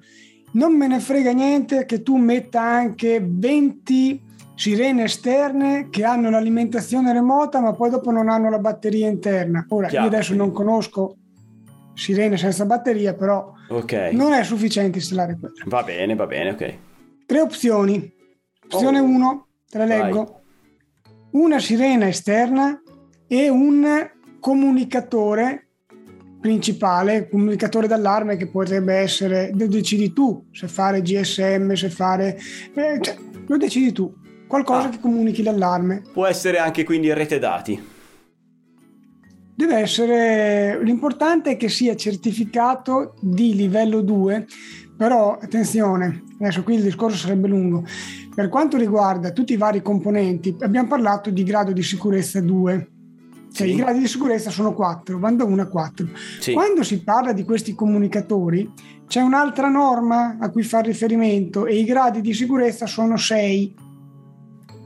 [0.53, 7.11] non me ne frega niente che tu metta anche 20 sirene esterne che hanno l'alimentazione
[7.11, 9.65] remota ma poi dopo non hanno la batteria interna.
[9.69, 10.05] Ora, Chiaro.
[10.07, 11.15] io adesso non conosco
[11.93, 15.53] sirene senza batteria, però Ok, non è sufficiente installare quello.
[15.65, 16.73] va bene, va bene, ok.
[17.25, 18.11] Tre opzioni.
[18.65, 19.03] Opzione Oh.
[19.03, 20.01] 1, te le Vai.
[20.03, 20.41] leggo.
[21.31, 22.81] Una sirena esterna
[23.27, 24.09] e un
[24.39, 25.67] comunicatore
[26.39, 32.37] principale, comunicatore d'allarme che potrebbe essere, lo decidi tu, se fare GSM, se fare...
[32.73, 33.15] eh, cioè,
[33.47, 34.13] lo decidi tu.
[34.47, 34.89] qualcosa Ah.
[34.89, 36.03] che comunichi l'allarme.
[36.13, 37.81] Può essere anche quindi rete dati.
[39.55, 44.47] Deve essere l'importante è che sia certificato di livello 2,
[44.97, 47.83] però attenzione, adesso qui il discorso sarebbe lungo.
[48.33, 52.87] Per quanto riguarda tutti i vari componenti, abbiamo parlato di grado di sicurezza 2.
[53.53, 53.73] Cioè Sì.
[53.73, 56.07] i gradi di sicurezza sono 4, vanno da 1 a 4.
[56.39, 56.53] Sì.
[56.53, 58.67] Quando si parla di questi comunicatori
[59.05, 63.75] c'è un'altra norma a cui fare riferimento e i gradi di sicurezza sono 6.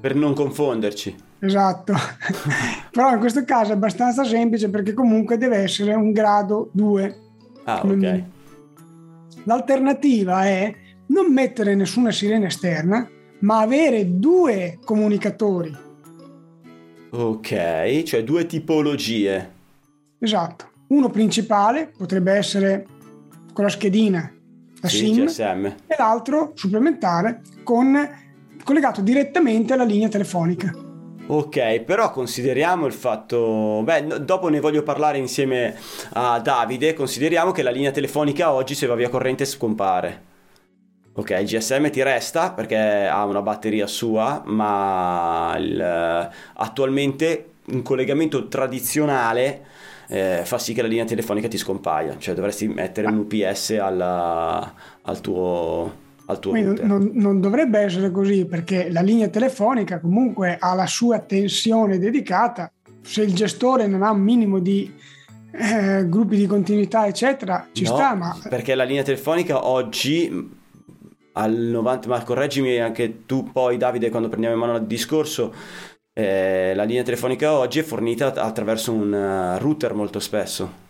[0.01, 1.15] Per non confonderci.
[1.39, 1.93] Esatto,
[2.91, 7.19] però in questo caso è abbastanza semplice perché comunque deve essere un grado 2.
[7.65, 8.23] Ah, ok.
[9.43, 10.73] L'alternativa è
[11.07, 13.07] non mettere nessuna sirena esterna,
[13.39, 15.75] ma avere due comunicatori.
[17.09, 19.51] Ok, cioè due tipologie.
[20.19, 22.85] Esatto, uno principale potrebbe essere
[23.53, 24.29] con la schedina,
[24.81, 25.65] la Sì, SIM, GSM.
[25.85, 28.25] e l'altro supplementare con
[28.63, 30.73] collegato direttamente alla linea telefonica.
[31.29, 35.75] Ok, però consideriamo il fatto, beh, no- dopo ne voglio parlare insieme
[36.13, 40.23] a Davide, consideriamo che la linea telefonica oggi se va via corrente scompare.
[41.13, 48.47] Ok, il GSM ti resta perché ha una batteria sua, ma il- attualmente un collegamento
[48.47, 49.65] tradizionale
[50.09, 54.73] eh, fa sì che la linea telefonica ti scompaia, cioè dovresti mettere un UPS alla-
[55.01, 55.93] al tuo,
[56.29, 56.85] al tuo Quindi router.
[56.85, 62.71] non, non dovrebbe essere così perché la linea telefonica comunque ha la sua tensione dedicata.
[63.01, 64.93] Se il gestore non ha un minimo di
[65.51, 70.49] eh, gruppi di continuità, eccetera, ci No, sta, ma perché la linea telefonica oggi mh,
[71.33, 75.53] al 90 ma correggimi anche tu poi Davide quando prendiamo in mano il discorso
[76.13, 80.85] eh, la linea telefonica oggi è fornita att- attraverso un eh, router molto spesso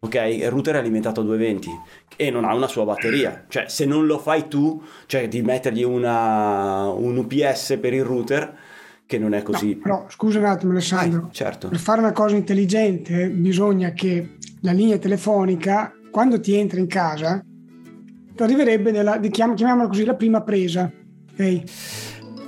[0.00, 0.14] ok?
[0.14, 1.70] Il router è alimentato a 220
[2.16, 3.44] e non ha una sua batteria.
[3.48, 8.56] Cioè se non lo fai tu cioè di mettergli una, un UPS per il router
[9.06, 9.74] che non è così.
[9.74, 11.68] No, però scusa un attimo Alessandro, Vai, certo.
[11.68, 17.42] Per fare una cosa intelligente bisogna che la linea telefonica, quando ti entra in casa,
[18.34, 20.90] ti arriverebbe nella, chiamiamola così, la prima presa.
[21.32, 21.62] ok?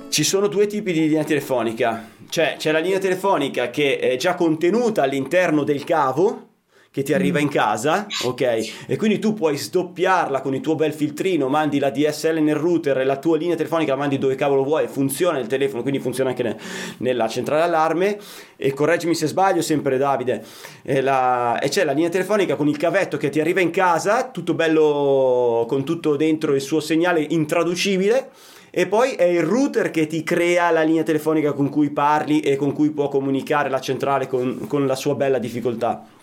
[0.09, 4.35] Ci sono due tipi di linea telefonica, cioè c'è la linea telefonica che è già
[4.35, 6.49] contenuta all'interno del cavo
[6.93, 8.85] che ti arriva in casa, ok?
[8.85, 12.97] E quindi tu puoi sdoppiarla con il tuo bel filtrino, mandi la DSL nel router
[12.97, 16.31] e la tua linea telefonica la mandi dove cavolo vuoi, funziona il telefono, quindi funziona
[16.31, 16.57] anche ne-
[16.97, 18.19] nella centrale allarme
[18.57, 20.43] e correggimi se sbaglio sempre Davide,
[20.83, 24.29] e, la- e c'è la linea telefonica con il cavetto che ti arriva in casa,
[24.29, 28.31] tutto bello con tutto dentro il suo segnale intraducibile
[28.69, 32.57] e poi è il router che ti crea la linea telefonica con cui parli e
[32.57, 36.19] con cui può comunicare la centrale con, con la sua bella difficoltà.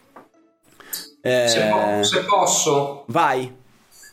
[1.45, 3.55] Eh, Se, po- se posso, vai.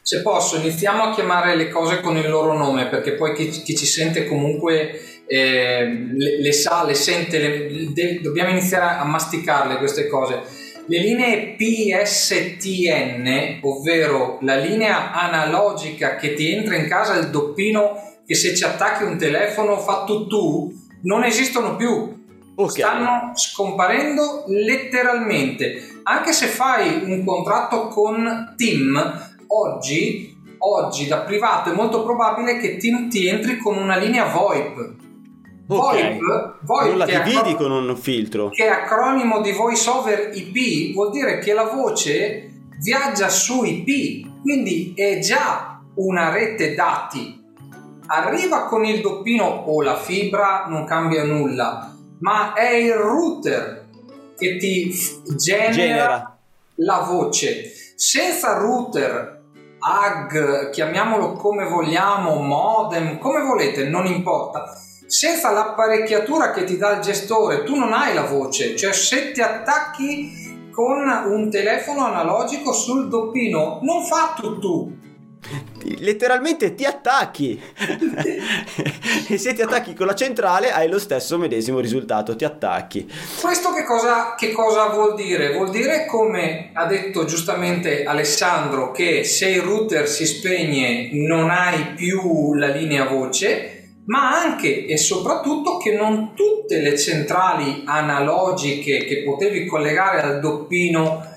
[0.02, 3.76] se posso, iniziamo a chiamare le cose con il loro nome, perché poi chi, chi
[3.76, 9.78] ci sente comunque eh, le, le sa, le sente, le- de- dobbiamo iniziare a masticarle
[9.78, 10.42] queste cose.
[10.88, 18.36] Le linee PSTN, ovvero la linea analogica che ti entra in casa il doppino che
[18.36, 20.72] se ci attacchi un telefono fa tutù,
[21.04, 22.14] non esistono più.
[22.58, 22.70] Ok.
[22.72, 25.95] Stanno scomparendo letteralmente.
[26.08, 28.96] Anche se fai un contratto con Tim,
[29.48, 34.94] oggi, oggi da privato è molto probabile che Tim ti entri con una linea VoIP.
[35.68, 35.94] Ok.
[35.94, 38.50] VoIP, VoIP non la dividi acro- con un filtro.
[38.50, 44.42] che è acronimo di Voice over IP, vuol dire che la voce viaggia su IP,
[44.44, 47.44] quindi è già una rete dati.
[48.06, 53.85] Arriva con il doppino o la fibra, non cambia nulla, ma è il router
[54.38, 54.94] che ti
[55.38, 56.38] genera, Genera.
[56.76, 57.72] la voce.
[57.96, 59.42] Senza router,
[59.80, 64.76] HAG, chiamiamolo come vogliamo, modem, come volete, non importa.
[65.08, 69.42] Senza l'apparecchiatura che ti dà il gestore, tu non hai la voce, cioè se ti
[69.42, 74.92] attacchi con un telefono analogico sul doppino, non fa tutù.
[76.00, 77.62] Letteralmente ti attacchi.
[79.30, 83.10] e se ti attacchi con la centrale hai lo stesso medesimo risultato, ti attacchi.
[83.42, 85.54] Questo che cosa, che cosa vuol dire?
[85.54, 91.94] Vuol dire, come ha detto giustamente Alessandro, che se il router si spegne non hai
[91.96, 93.76] più la linea voce,
[94.06, 101.35] ma anche e soprattutto che non tutte le centrali analogiche che potevi collegare al doppino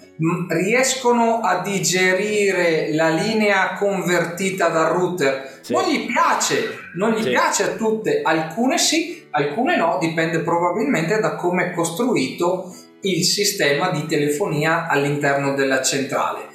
[0.48, 5.60] riescono a digerire la linea convertita dal router.
[5.60, 5.72] Sì.
[5.72, 7.30] Non gli piace, non gli Sì.
[7.30, 13.90] piace a tutte, alcune sì, alcune no, dipende probabilmente da come è costruito il sistema
[13.90, 16.48] di telefonia all'interno della centrale.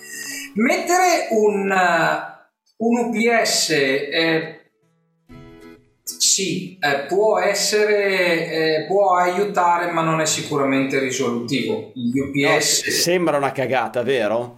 [0.55, 2.47] Mettere un, eh,
[2.77, 4.62] un UPS eh,
[6.33, 8.49] sì, eh, può essere,
[8.81, 11.91] eh, può aiutare, ma non è sicuramente risolutivo.
[11.93, 14.55] Gli UPS No, sembra una cagata, vero?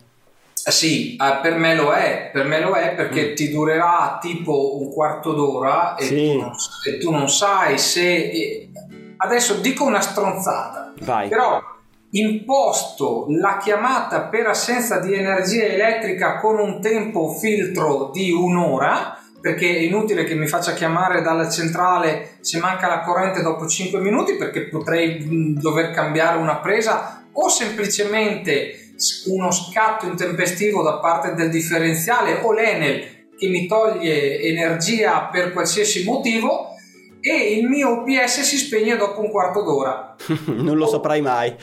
[0.66, 4.78] Eh Sì, eh, per me lo è, per me lo è perché ti durerà tipo
[4.82, 6.16] un quarto d'ora e, Sì.
[6.16, 6.52] tu, non,
[6.88, 8.70] e tu non sai se...
[9.18, 11.28] Adesso dico una stronzata, Vai.
[11.28, 11.62] però
[12.12, 19.15] imposto la chiamata per assenza di energia elettrica con un tempo filtro di un'ora,
[19.46, 24.00] perché è inutile che mi faccia chiamare dalla centrale se manca la corrente dopo 5
[24.00, 28.94] minuti perché potrei mh, dover cambiare una presa o semplicemente
[29.28, 36.04] uno scatto intempestivo da parte del differenziale o l'Enel che mi toglie energia per qualsiasi
[36.06, 36.70] motivo
[37.22, 40.16] e il mio UPS si spegne dopo un quarto d'ora.
[40.58, 41.56] non lo saprai mai.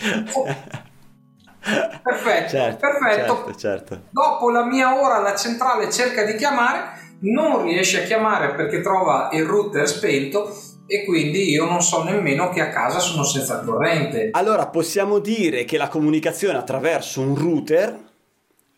[2.03, 3.35] Perfetto, certo, perfetto.
[3.35, 4.01] certo, certo.
[4.11, 9.29] Dopo la mia ora la centrale cerca di chiamare, non riesce a chiamare perché trova
[9.33, 10.55] il router spento
[10.87, 14.29] e quindi io non so nemmeno che a casa sono senza corrente.
[14.33, 17.99] Allora possiamo dire che la comunicazione attraverso un router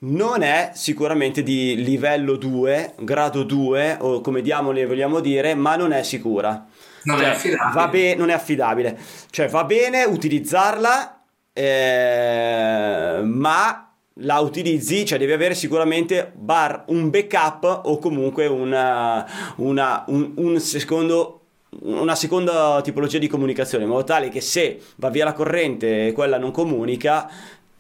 [0.07, 5.93] non è sicuramente di livello 2, grado 2 o come diamole vogliamo dire, ma non
[5.93, 6.67] è sicura.
[7.05, 7.73] Non Cioè, è affidabile.
[7.73, 8.99] Va be- non è affidabile.
[9.31, 11.23] Cioè va bene utilizzarla,
[11.53, 13.84] eh, ma
[14.21, 20.61] la utilizzi, cioè devi avere sicuramente bar un backup o comunque una, una- un, un
[20.61, 21.41] secondo
[21.83, 26.13] una seconda tipologia di comunicazione in modo tale che se va via la corrente e
[26.13, 27.29] quella non comunica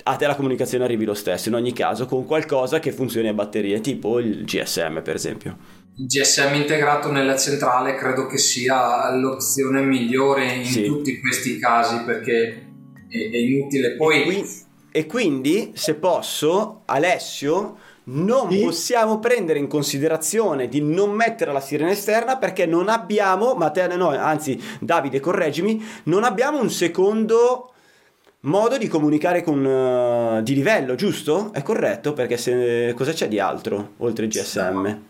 [0.02, 3.32] a te la comunicazione arrivi lo stesso in ogni caso con qualcosa che funzioni a
[3.34, 5.56] batterie tipo il GSM per esempio
[5.96, 10.82] Il GSM integrato nella centrale credo che sia l'opzione migliore in Sì.
[10.86, 12.66] tutti questi casi perché
[13.08, 13.94] è, è inutile.
[13.94, 14.44] Poi
[14.96, 18.60] e quindi, se posso, Alessio, non Sì?
[18.62, 24.10] possiamo prendere in considerazione di non mettere la sirena esterna perché non abbiamo, Matteo, no,
[24.10, 27.72] anzi, Davide, correggimi, non abbiamo un secondo
[28.40, 31.52] modo di comunicare con eh, di livello, giusto?
[31.52, 32.12] È corretto?
[32.12, 35.02] Perché se cosa c'è di altro oltre il GSM?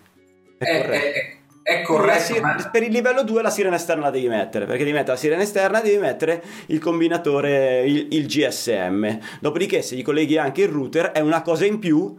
[0.57, 1.19] È è, corretto.
[1.19, 2.21] è- è corretto.
[2.25, 5.13] sir- ma- per il livello 2 la sirena esterna la devi mettere perché devi mettere
[5.15, 10.63] la sirena esterna devi mettere il combinatore il, il GSM dopodiché se gli colleghi anche
[10.63, 12.15] il router è una cosa in più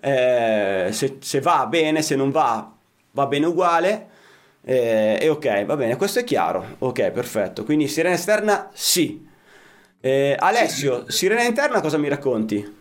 [0.00, 2.70] eh, se, se va bene se non va
[3.12, 4.08] va bene uguale
[4.64, 9.26] eh, e ok va bene questo è chiaro ok perfetto quindi sirena esterna sì
[10.04, 12.80] Eh, Alessio sirena interna cosa mi racconti?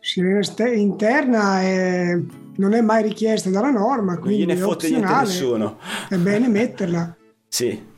[0.00, 0.40] Sirena
[0.74, 2.18] interna è-
[2.56, 5.78] non è mai richiesta dalla norma, non quindi gliene è fotte niente nessuno
[6.08, 7.16] È bene metterla.
[7.48, 7.90] sì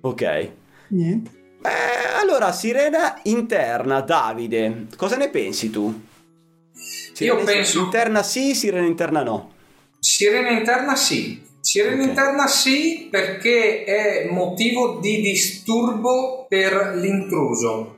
[0.00, 0.50] ok
[0.88, 1.30] Niente.
[1.62, 5.92] Eh, allora, sirena interna, Davide, cosa ne pensi tu?
[7.14, 9.52] Sirena Io penso- interna sì, sirena interna no.
[9.98, 11.42] Sirena interna sì.
[11.60, 12.08] Sirena Ok.
[12.08, 17.96] interna sì perché è motivo di disturbo per l'intruso.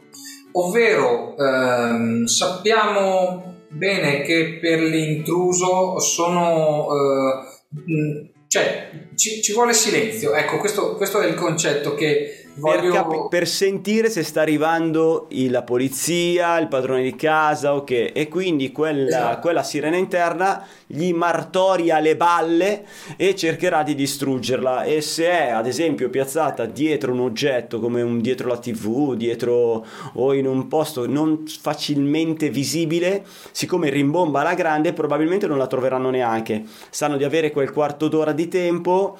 [0.52, 6.88] Ovvero ehm, sappiamo bene che per l'intruso sono...
[6.92, 10.34] eh, cioè ci, ci vuole silenzio.
[10.34, 12.92] Ecco, questo, questo è il concetto che Per, voglio...
[12.92, 18.12] capi- per sentire se sta arrivando il- la polizia, il padrone di casa, ok.
[18.14, 19.40] E quindi quella, Esatto.
[19.40, 22.86] quella sirena interna gli martoria le balle
[23.16, 24.84] e cercherà di distruggerla.
[24.84, 29.84] E se è, ad esempio, piazzata dietro un oggetto come un, dietro la TV, dietro
[30.14, 36.10] o in un posto non facilmente visibile, siccome rimbomba alla grande, probabilmente non la troveranno
[36.10, 36.64] neanche.
[36.90, 39.18] Sanno di avere quel quarto d'ora di tempo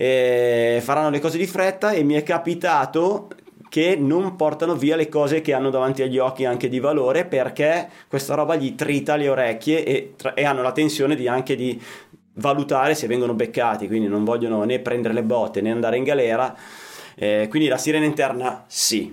[0.00, 3.28] e faranno le cose di fretta e mi è capitato
[3.68, 7.88] che non portano via le cose che hanno davanti agli occhi anche di valore perché
[8.06, 11.82] questa roba gli trita le orecchie e, e hanno la tensione di anche di
[12.34, 16.56] valutare se vengono beccati quindi non vogliono né prendere le botte né andare in galera.
[17.16, 19.12] Eh, quindi la sirena interna sì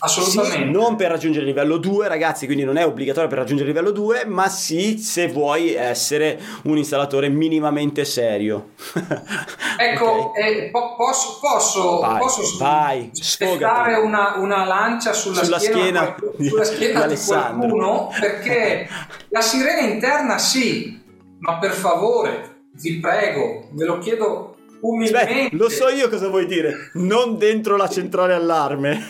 [0.00, 0.66] Assolutamente.
[0.66, 3.74] sì, non per raggiungere il livello 2, ragazzi, quindi non è obbligatorio per raggiungere il
[3.74, 8.70] livello 2, ma sì se vuoi essere un installatore minimamente serio.
[9.80, 10.36] Ecco, Ok?
[10.38, 13.92] eh, po- posso, posso, Vai, posso vai, sfogati.
[14.00, 17.68] una, una lancia sulla, Sulla schiena, schiena qual- di- sulla schiena di di Alessandro.
[17.68, 18.88] qualcuno perché
[19.30, 21.00] la sirena interna sì,
[21.38, 25.48] ma per favore, vi prego, ve lo chiedo umilmente.
[25.50, 29.00] Beh, lo so io cosa vuoi dire, non dentro la centrale allarme.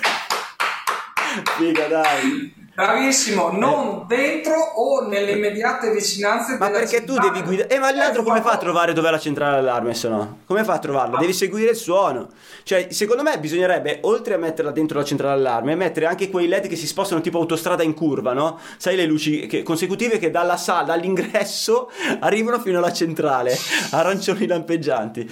[1.58, 2.54] Figa, dai.
[2.78, 7.28] Bravissimo, non dentro o nelle immediate vicinanze Ma perché tu città.
[7.28, 7.68] devi guidare?
[7.74, 10.38] Eh, ma l'altro come fa a trovare dov'è la centrale allarme se no?
[10.46, 11.18] Come fa a trovarla?
[11.18, 12.28] Devi seguire il suono.
[12.62, 16.68] Cioè, secondo me bisognerebbe, oltre a metterla dentro la centrale allarme, mettere anche quei LED
[16.68, 18.60] che si spostano tipo autostrada in curva, no?
[18.76, 23.56] Sai le luci che- consecutive che dalla sala, dall'ingresso, arrivano fino alla centrale,
[23.90, 25.28] arancioni lampeggianti.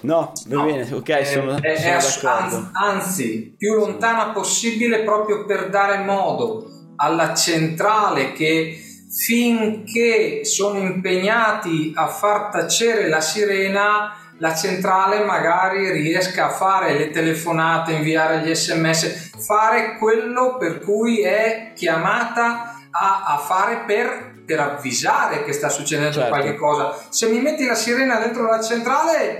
[0.00, 2.70] No, va No, bene, ok, eh, sono, è- sono ass- d'accordo.
[2.72, 12.06] anzi, più lontana possibile proprio per dare modo alla centrale che finché sono impegnati a
[12.08, 19.30] far tacere la sirena, la centrale magari riesca a fare le telefonate, inviare gli sms,
[19.44, 26.12] fare quello per cui è chiamata a, a fare per, per avvisare che sta succedendo
[26.12, 26.28] Certo.
[26.28, 26.96] qualche cosa.
[27.08, 29.38] Se mi metti la sirena dentro la centrale,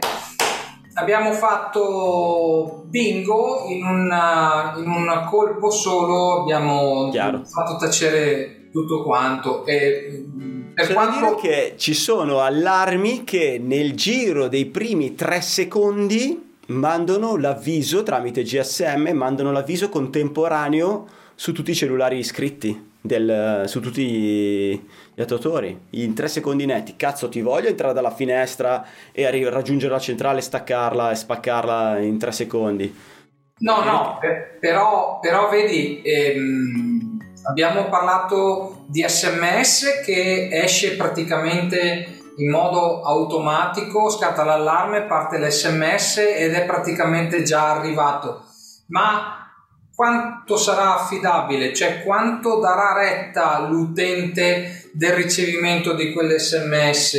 [0.98, 7.42] abbiamo fatto bingo in, una- in un colpo solo, abbiamo Chiaro.
[7.44, 9.64] fatto tacere tutto quanto.
[9.66, 14.66] E, mh, per C'è da dire quanto che ci sono allarmi che nel giro dei
[14.66, 22.90] primi tre secondi mandano l'avviso tramite GSM, mandano l'avviso contemporaneo su tutti i cellulari iscritti,
[23.00, 24.86] del- su tutti
[25.18, 25.86] gli attuatori.
[25.90, 30.40] In tre secondi netti, cazzo ti voglio entrare dalla finestra e arri- raggiungere la centrale,
[30.40, 32.96] staccarla e spaccarla in tre secondi.
[33.58, 42.48] No, no, per- però, però vedi, ehm, abbiamo parlato di sms che esce praticamente in
[42.48, 48.44] modo automatico, scatta l'allarme, parte l'sms ed è praticamente già arrivato.
[48.90, 49.47] Ma
[49.98, 51.74] quanto sarà affidabile?
[51.74, 57.16] Cioè quanto darà retta l'utente del ricevimento di quell'sms?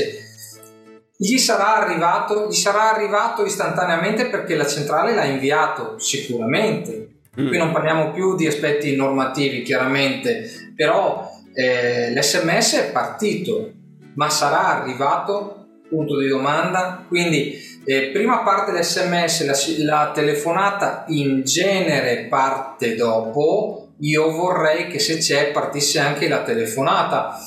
[1.17, 7.15] Gli sarà arrivato, gli sarà arrivato istantaneamente perché la centrale l'ha inviato, sicuramente.
[7.37, 7.47] Mm.
[7.49, 13.73] Qui non parliamo più di aspetti normativi, chiaramente, però eh, l'SMS è partito,
[14.13, 15.58] ma sarà arrivato?
[15.89, 17.03] Punto di domanda.
[17.07, 23.87] Quindi, eh, prima parte l'SMS, la, la telefonata in genere parte dopo.
[24.01, 27.37] Io vorrei che se c'è partisse anche la telefonata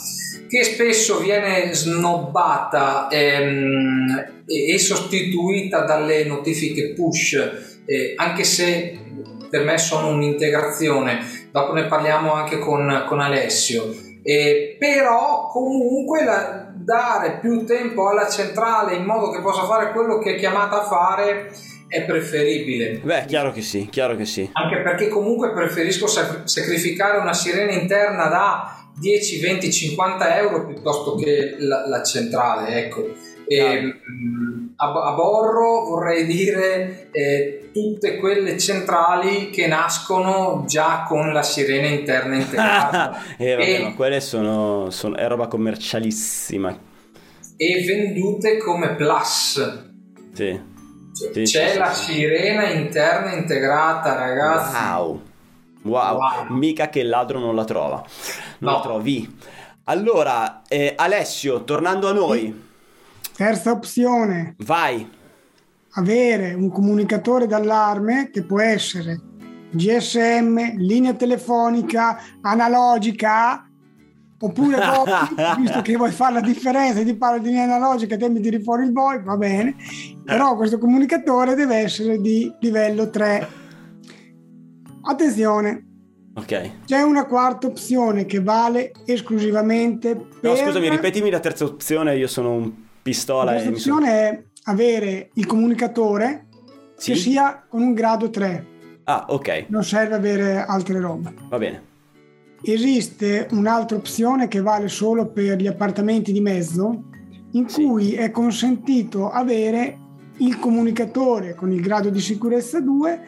[0.52, 8.98] che spesso viene snobbata ehm, e, sostituita dalle notifiche push, eh, anche se
[9.48, 11.20] per me sono un'integrazione,
[11.50, 13.94] dopo ne parliamo anche con, con Alessio.
[14.22, 20.18] Eh, però comunque la- dare più tempo alla centrale in modo che possa fare quello
[20.18, 21.50] che è chiamata a fare
[21.86, 23.00] è preferibile.
[23.02, 24.48] Beh, chiaro che sì, chiaro che sì.
[24.52, 31.14] Anche perché comunque preferisco sac- sacrificare una sirena interna da 10, 20, 50 euro piuttosto
[31.16, 33.08] che la, la centrale, ecco.
[33.46, 33.80] E, Chiaro.
[34.90, 42.36] A, Borro vorrei dire eh, tutte quelle centrali che nascono già con la sirena interna
[42.36, 46.76] integrata eh, vabbè, E- ma quelle sono, sono- è roba commercialissima.
[47.56, 49.84] e vendute come plus.
[50.32, 50.70] Sì.
[51.14, 52.12] Cioè, Sì, C'è sì, la sì.
[52.12, 54.76] sirena interna integrata, ragazzi.
[54.76, 55.20] Wow.
[55.82, 56.16] wow.
[56.16, 56.56] Wow.
[56.56, 58.02] Mica che il ladro non la trova.
[58.58, 58.78] Non No.
[58.78, 59.36] la trovi.
[59.84, 62.70] Allora, eh, Alessio, tornando a noi,
[63.34, 65.08] Terza opzione, vai.
[65.94, 69.20] avere un comunicatore d'allarme che può essere
[69.70, 73.66] GSM, linea telefonica, analogica,
[74.38, 78.40] oppure VoIP, visto che vuoi fare la differenza ti parlo di linea analogica, te mi
[78.40, 79.74] tiri fuori il VoIP, va bene,
[80.24, 83.48] però questo comunicatore deve essere di livello 3.
[85.04, 85.86] Attenzione,
[86.34, 86.84] Ok.
[86.86, 90.50] c'è una quarta opzione che vale esclusivamente per...
[90.50, 92.72] No, scusami, ripetimi la terza opzione, io sono un
[93.02, 96.46] pistola La e opzione è avere il comunicatore
[96.96, 97.12] Sì?
[97.12, 98.66] che sia con un grado 3,
[99.04, 101.34] Ah, ok, non serve avere altre robe.
[101.48, 101.82] va bene.
[102.62, 107.02] Esiste un'altra opzione che vale solo per gli appartamenti di mezzo,
[107.52, 107.82] in Sì.
[107.82, 109.98] cui è consentito avere
[110.38, 113.20] il comunicatore con il grado di sicurezza 2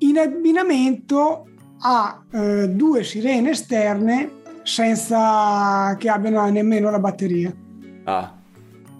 [0.00, 1.46] in abbinamento
[1.80, 4.30] a eh, due sirene esterne
[4.62, 7.52] senza che abbiano nemmeno la batteria.
[8.04, 8.37] Ah,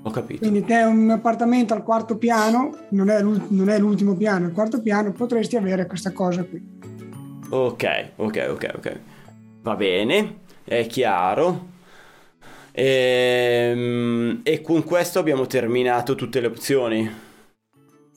[0.03, 0.41] ho capito.
[0.41, 4.81] Quindi te un appartamento al quarto piano, non è, non è l'ultimo piano, il quarto
[4.81, 6.77] piano, potresti avere questa cosa qui.
[7.51, 9.01] Ok, ok, ok, ok.
[9.63, 11.77] Va bene, è chiaro.
[12.73, 17.11] Ehm, E, con questo abbiamo terminato tutte le opzioni.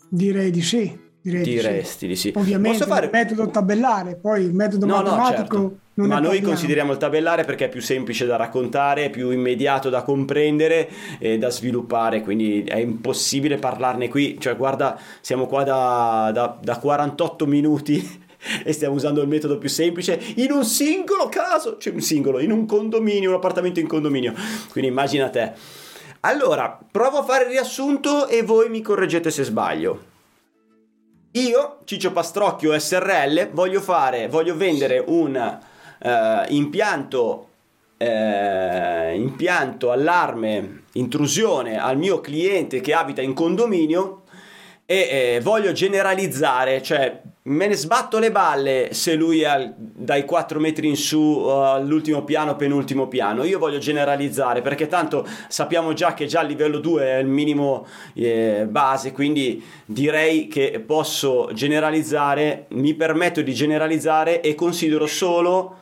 [0.09, 1.09] Direi di sì.
[1.23, 2.33] Direi di di sì.
[2.35, 3.05] Ovviamente Posso fare...
[3.05, 5.77] il metodo tabellare, poi il metodo No, no, matematico certo.
[5.95, 6.47] non Ma noi parliamo.
[6.47, 11.37] consideriamo il tabellare perché è più semplice da raccontare, è più immediato da comprendere e
[11.37, 14.37] da sviluppare, quindi è impossibile parlarne qui.
[14.39, 18.23] Cioè, guarda, siamo qua da, da- da 48 minuti
[18.65, 22.51] e stiamo usando il metodo più semplice in un singolo caso, cioè un singolo, in
[22.51, 24.33] un condominio, un appartamento in condominio.
[24.71, 25.51] Quindi immagina te.
[26.21, 30.09] Allora, provo a fare il riassunto e voi mi correggete se sbaglio.
[31.35, 35.59] Io, Ciccio Pastrocchio SRL, voglio fare, voglio vendere un
[35.99, 37.47] eh, impianto,
[37.95, 44.23] eh, impianto allarme intrusione al mio cliente che abita in condominio
[44.85, 50.59] e eh, voglio generalizzare, cioè me ne sbatto le balle se lui è dai 4
[50.59, 53.43] metri in su uh, all'ultimo piano, penultimo piano.
[53.43, 57.87] Io voglio generalizzare perché tanto sappiamo già che già il livello 2 è il minimo
[58.13, 65.77] eh, base, quindi direi che posso generalizzare, mi permetto di generalizzare e considero solo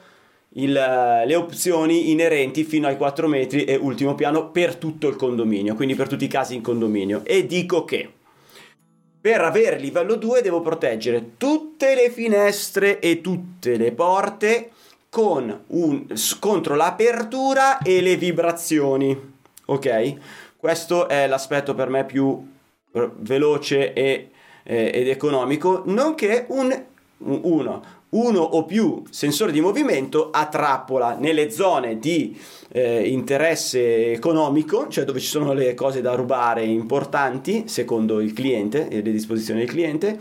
[0.54, 5.76] il, le opzioni inerenti fino ai 4 metri e ultimo piano per tutto il condominio,
[5.76, 7.22] quindi per tutti i casi in condominio.
[7.26, 8.14] E dico che
[9.22, 14.72] per avere livello 2 devo proteggere tutte le finestre e tutte le porte
[15.10, 16.06] con un,
[16.40, 19.38] contro l'apertura e le vibrazioni.
[19.66, 20.16] Ok?
[20.56, 22.48] Questo è l'aspetto per me più
[22.92, 24.32] veloce e,
[24.64, 26.84] eh, ed economico, nonché un,
[27.18, 32.36] uno, uno o più sensori di movimento a trappola nelle zone di
[32.72, 38.88] eh, interesse economico, cioè dove ci sono le cose da rubare importanti secondo il cliente
[38.88, 40.20] e le disposizioni del cliente,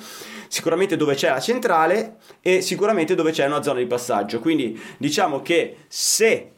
[0.48, 4.40] sicuramente dove c'è la centrale e sicuramente dove c'è una zona di passaggio.
[4.40, 6.52] Quindi diciamo che se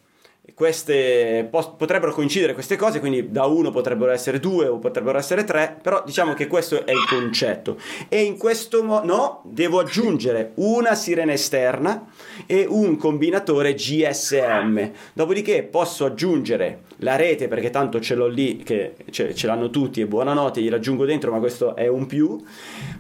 [0.55, 5.79] queste potrebbero coincidere queste cose, quindi da uno potrebbero essere due o potrebbero essere tre,
[5.81, 7.77] però diciamo che questo è il concetto.
[8.09, 12.07] E in questo modo no, devo aggiungere una sirena esterna
[12.47, 14.91] e un combinatore GSM.
[15.13, 20.01] Dopodiché posso aggiungere la rete perché tanto ce l'ho lì, che ce, ce l'hanno tutti
[20.01, 22.43] e buonanotte, gli raggiungo dentro, ma questo è un più.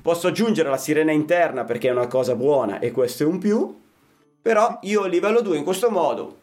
[0.02, 3.78] Posso aggiungere la sirena interna perché è una cosa buona e questo è un più.
[4.42, 6.38] Però io livello 2 in questo modo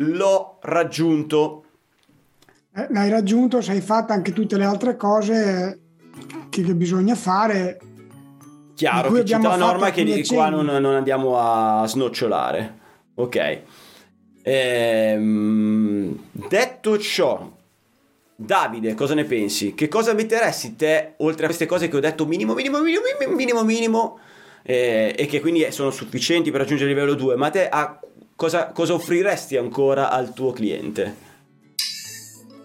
[0.00, 1.64] l'ho raggiunto.
[2.74, 5.80] Eh, l'hai raggiunto, sei fatta anche tutte le altre cose
[6.48, 7.78] che, che bisogna fare.
[8.74, 12.78] Chiaro, che cita la norma che di qua non, non, andiamo a snocciolare.
[13.16, 13.58] Ok.
[14.42, 17.50] Ehm, detto ciò,
[18.34, 19.74] Davide, cosa ne pensi?
[19.74, 23.34] Che cosa metteresti te, oltre a queste cose che ho detto minimo, minimo, minimo, minimo,
[23.34, 24.18] minimo, minimo
[24.62, 27.98] eh, e che quindi sono sufficienti per raggiungere il livello 2, ma te a
[28.34, 31.28] cosa, cosa offriresti ancora al tuo cliente?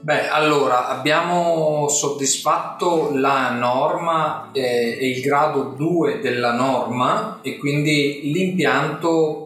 [0.06, 8.32] Beh, allora abbiamo soddisfatto la norma eh, e il grado 2 della norma e quindi
[8.32, 9.46] l'impianto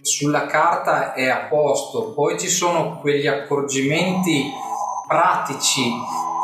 [0.00, 2.12] sulla carta è a posto.
[2.12, 4.50] Poi ci sono quegli accorgimenti
[5.06, 5.92] pratici,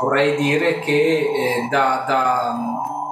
[0.01, 2.57] vorrei dire che eh, da, da,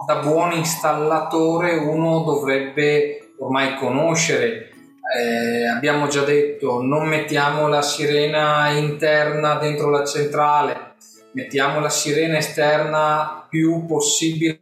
[0.08, 4.70] da buon installatore uno dovrebbe ormai conoscere
[5.14, 10.94] eh, abbiamo già detto non mettiamo la sirena interna dentro la centrale,
[11.32, 14.60] mettiamo la sirena esterna più possibile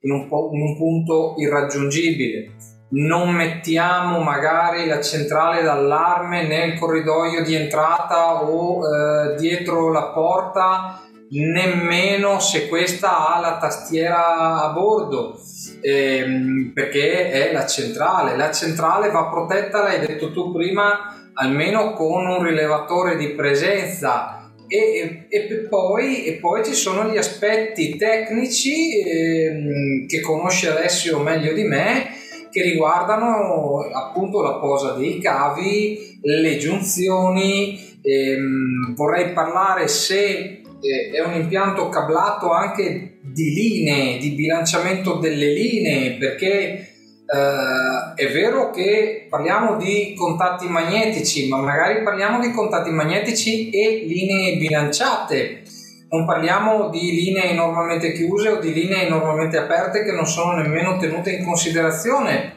[0.00, 2.52] in un, po- in un punto irraggiungibile.
[2.92, 11.00] Non mettiamo magari la centrale d'allarme nel corridoio di entrata o eh, dietro la porta,
[11.30, 15.38] nemmeno se questa ha la tastiera a bordo
[15.80, 18.36] ehm, perché è la centrale.
[18.36, 24.36] La centrale va protetta, l'hai detto tu prima, almeno con un rilevatore di presenza.
[24.66, 31.18] E, e, e, poi, e poi, ci sono gli aspetti tecnici ehm, che conosce Alessio
[31.18, 32.18] meglio di me
[32.50, 37.98] che riguardano appunto la posa dei cavi, le giunzioni.
[38.02, 46.16] Ehm, vorrei parlare se è un impianto cablato anche di linee, di bilanciamento delle linee,
[46.18, 46.84] perché
[47.30, 54.02] Uh, è vero che parliamo di contatti magnetici, ma magari parliamo di contatti magnetici e
[54.04, 55.62] linee bilanciate.
[56.08, 60.96] Non parliamo di linee normalmente chiuse o di linee normalmente aperte che non sono nemmeno
[60.96, 62.54] tenute in considerazione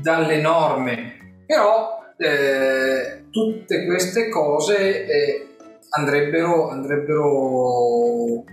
[0.00, 1.42] dalle norme.
[1.44, 5.46] Però eh, tutte queste cose eh,
[5.94, 8.44] andrebbero, andrebbero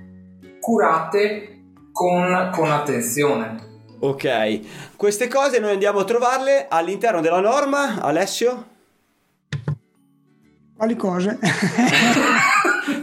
[0.60, 3.68] curate con, con attenzione.
[4.00, 8.68] Ok, queste cose noi andiamo a trovarle all'interno della norma, Alessio?
[10.78, 11.38] Quali cose?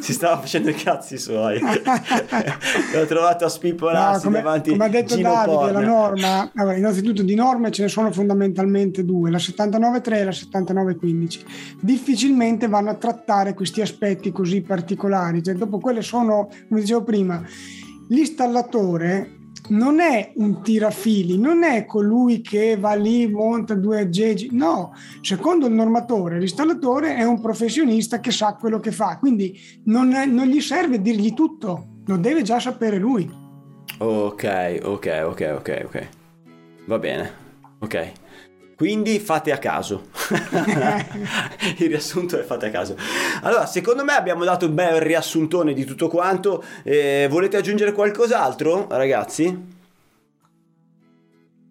[0.07, 1.59] si stava facendo i cazzi suoi.
[2.95, 5.73] L'ho trovato a spippolarsi no, come, davanti Come ha detto Gino Davide, Porn.
[5.73, 10.31] la norma, allora, innanzitutto di norme ce ne sono fondamentalmente due, la 79.3 e la
[10.31, 11.41] 79.15.
[11.81, 17.43] Difficilmente vanno a trattare questi aspetti così particolari, cioè, dopo quelle sono, come dicevo prima,
[18.09, 19.36] L'installatore
[19.69, 25.67] non è un tirafili, non è colui che va lì, monta due aggeggi, no, secondo
[25.67, 30.47] il normatore l'installatore è un professionista che sa quello che fa, quindi non, è, non
[30.47, 33.29] gli serve dirgli tutto, lo deve già sapere lui.
[33.99, 36.09] Ok, ok, ok, ok, ok.
[36.87, 37.31] Va bene,
[37.79, 38.13] ok.
[38.77, 40.09] Quindi fate a caso.
[41.79, 42.95] il riassunto è fate a caso.
[43.41, 46.63] Allora, secondo me abbiamo dato un bel riassuntone di tutto quanto.
[46.83, 49.75] Eh, volete aggiungere qualcos'altro, ragazzi?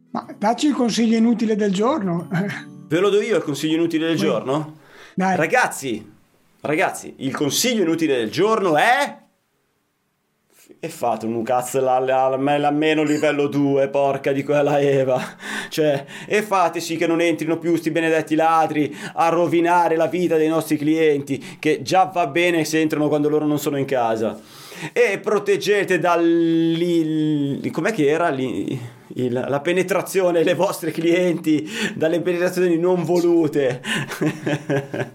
[0.10, 2.28] Ma dacci il consiglio inutile del giorno.
[2.88, 4.78] Ve lo do io il consiglio inutile del giorno?
[5.14, 5.36] Dai.
[5.36, 6.12] Ragazzi,
[6.62, 9.25] ragazzi, il consiglio inutile del giorno è...
[10.80, 15.20] E fate un cazzo la, la, la, la meno livello 2, porca di quella Eva.
[15.70, 20.38] Cioè, e fate sì che non entrino più sti benedetti ladri a rovinare la vita
[20.38, 24.40] dei nostri clienti, che già va bene se entrano quando loro non sono in casa.
[24.94, 27.60] E proteggete dal...
[27.72, 28.80] com'è che era lì?
[29.16, 33.82] Il- la penetrazione dei vostri clienti dalle penetrazioni non volute.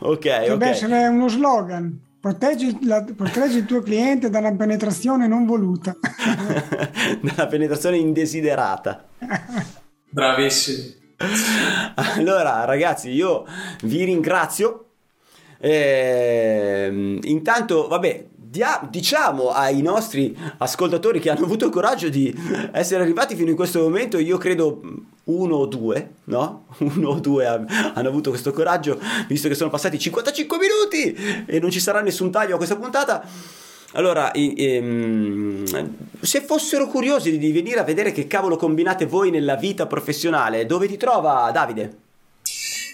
[0.00, 0.62] ok, Dovrebbe ok.
[0.62, 2.00] essere uno slogan.
[2.24, 5.94] Proteggi, la- proteggi il tuo cliente dalla penetrazione non voluta.
[7.20, 9.04] Dalla penetrazione indesiderata.
[10.08, 10.94] Bravissimi.
[12.16, 13.44] Allora, ragazzi, io
[13.82, 14.86] vi ringrazio.
[15.58, 22.32] Ehm, intanto, vabbè, dia- diciamo ai nostri ascoltatori che hanno avuto il coraggio di
[22.70, 24.80] essere arrivati fino in questo momento, io credo
[25.24, 26.66] uno o due, no?
[26.78, 31.58] Uno o due ha- hanno avuto questo coraggio, visto che sono passati 55 minuti e
[31.58, 33.26] non ci sarà nessun taglio a questa puntata.
[33.94, 35.64] Allora, ehm,
[36.20, 40.86] se fossero curiosi di venire a vedere che cavolo combinate voi nella vita professionale, dove
[40.86, 41.96] ti trova Davide?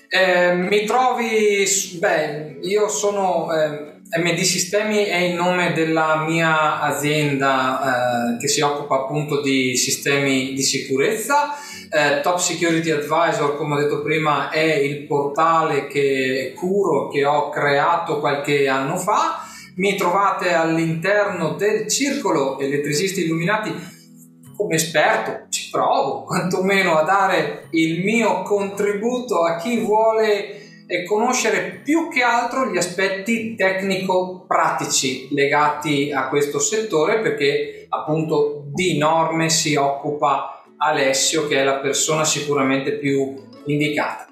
[0.09, 1.65] Eh, mi trovi,
[1.99, 8.61] beh, io sono eh, MD Sistemi è il nome della mia azienda eh, che si
[8.61, 11.55] occupa appunto di sistemi di sicurezza.
[11.89, 17.51] Eh, Top Security Advisor, come ho detto prima, è il portale che curo, che ho
[17.51, 19.45] creato qualche anno fa.
[19.77, 23.99] Mi trovate all'interno del circolo elettricisti illuminati
[24.57, 30.60] come esperto ci provo quantomeno a dare il mio contributo a chi vuole
[30.91, 38.99] eh, conoscere più che altro gli aspetti tecnico-pratici legati a questo settore perché appunto di
[38.99, 43.37] norme si occupa Alessio che è la persona sicuramente più
[43.67, 44.27] indicata.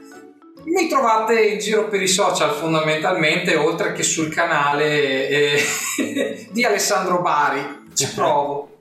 [0.65, 5.61] Mi trovate in giro per i social fondamentalmente oltre che sul canale eh,
[6.51, 8.81] di Alessandro Bari, ci provo.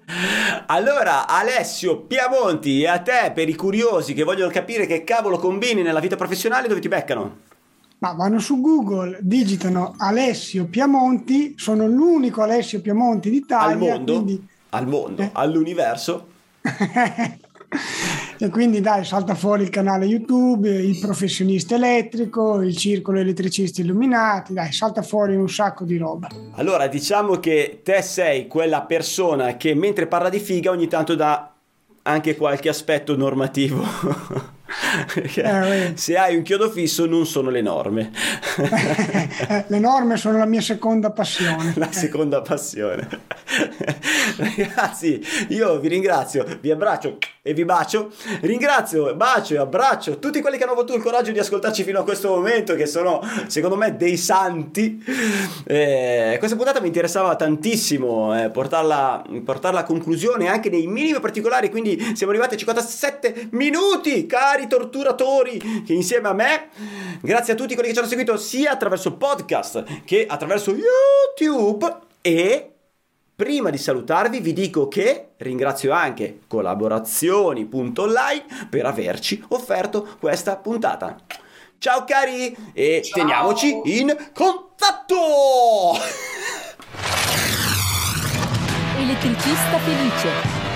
[0.67, 5.81] Allora, Alessio Piamonti, e a te, per i curiosi che vogliono capire che cavolo combini
[5.81, 7.45] nella vita professionale, dove ti beccano?
[7.99, 13.93] Ma vanno su Google, digitano Alessio Piamonti, sono l'unico Alessio Piamonti d'Italia.
[13.93, 14.13] Al mondo?
[14.13, 14.47] Quindi...
[14.69, 15.21] Al mondo?
[15.23, 15.29] Eh.
[15.33, 16.27] All'universo?
[18.37, 24.53] e quindi dai, salta fuori il canale YouTube, il professionista elettrico, il circolo elettricisti illuminati,
[24.53, 26.27] dai, salta fuori un sacco di roba.
[26.55, 31.51] Allora, diciamo che te sei quella persona che mentre parla di figa ogni tanto dà
[32.03, 33.83] anche qualche aspetto normativo.
[35.15, 38.11] Eh, se hai un chiodo fisso non sono le norme.
[38.57, 41.73] Eh, Le norme sono la mia seconda passione.
[41.75, 43.07] La seconda passione.
[44.37, 48.11] Ragazzi, io vi ringrazio, vi abbraccio e vi bacio.
[48.41, 52.03] Ringrazio, bacio e abbraccio tutti quelli che hanno avuto il coraggio di ascoltarci fino a
[52.03, 55.03] questo momento, che sono secondo me dei santi.
[55.65, 61.69] Eh, questa puntata mi interessava tantissimo eh, portarla, portarla a conclusione anche nei minimi particolari,
[61.69, 64.25] quindi siamo arrivati a 57 minuti,
[64.57, 66.69] cari torturatori, che insieme a me,
[67.21, 72.71] grazie a tutti quelli che ci hanno seguito sia attraverso podcast che attraverso YouTube e
[73.37, 81.17] Prima di salutarvi vi dico che ringrazio anche collaborazioni.online per averci offerto questa puntata.
[81.77, 83.21] Ciao cari e Ciao.
[83.21, 85.99] teniamoci in contatto!
[88.97, 90.66] Elettricista felice.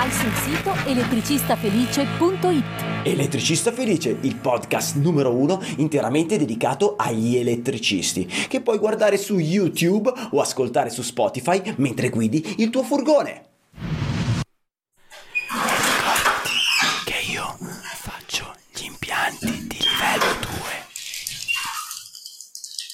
[0.00, 2.64] Vai sul sito elettricistafelice.it.
[3.04, 10.10] Elettricista Felice, il podcast numero uno interamente dedicato agli elettricisti, che puoi guardare su YouTube
[10.30, 13.49] o ascoltare su Spotify mentre guidi il tuo furgone.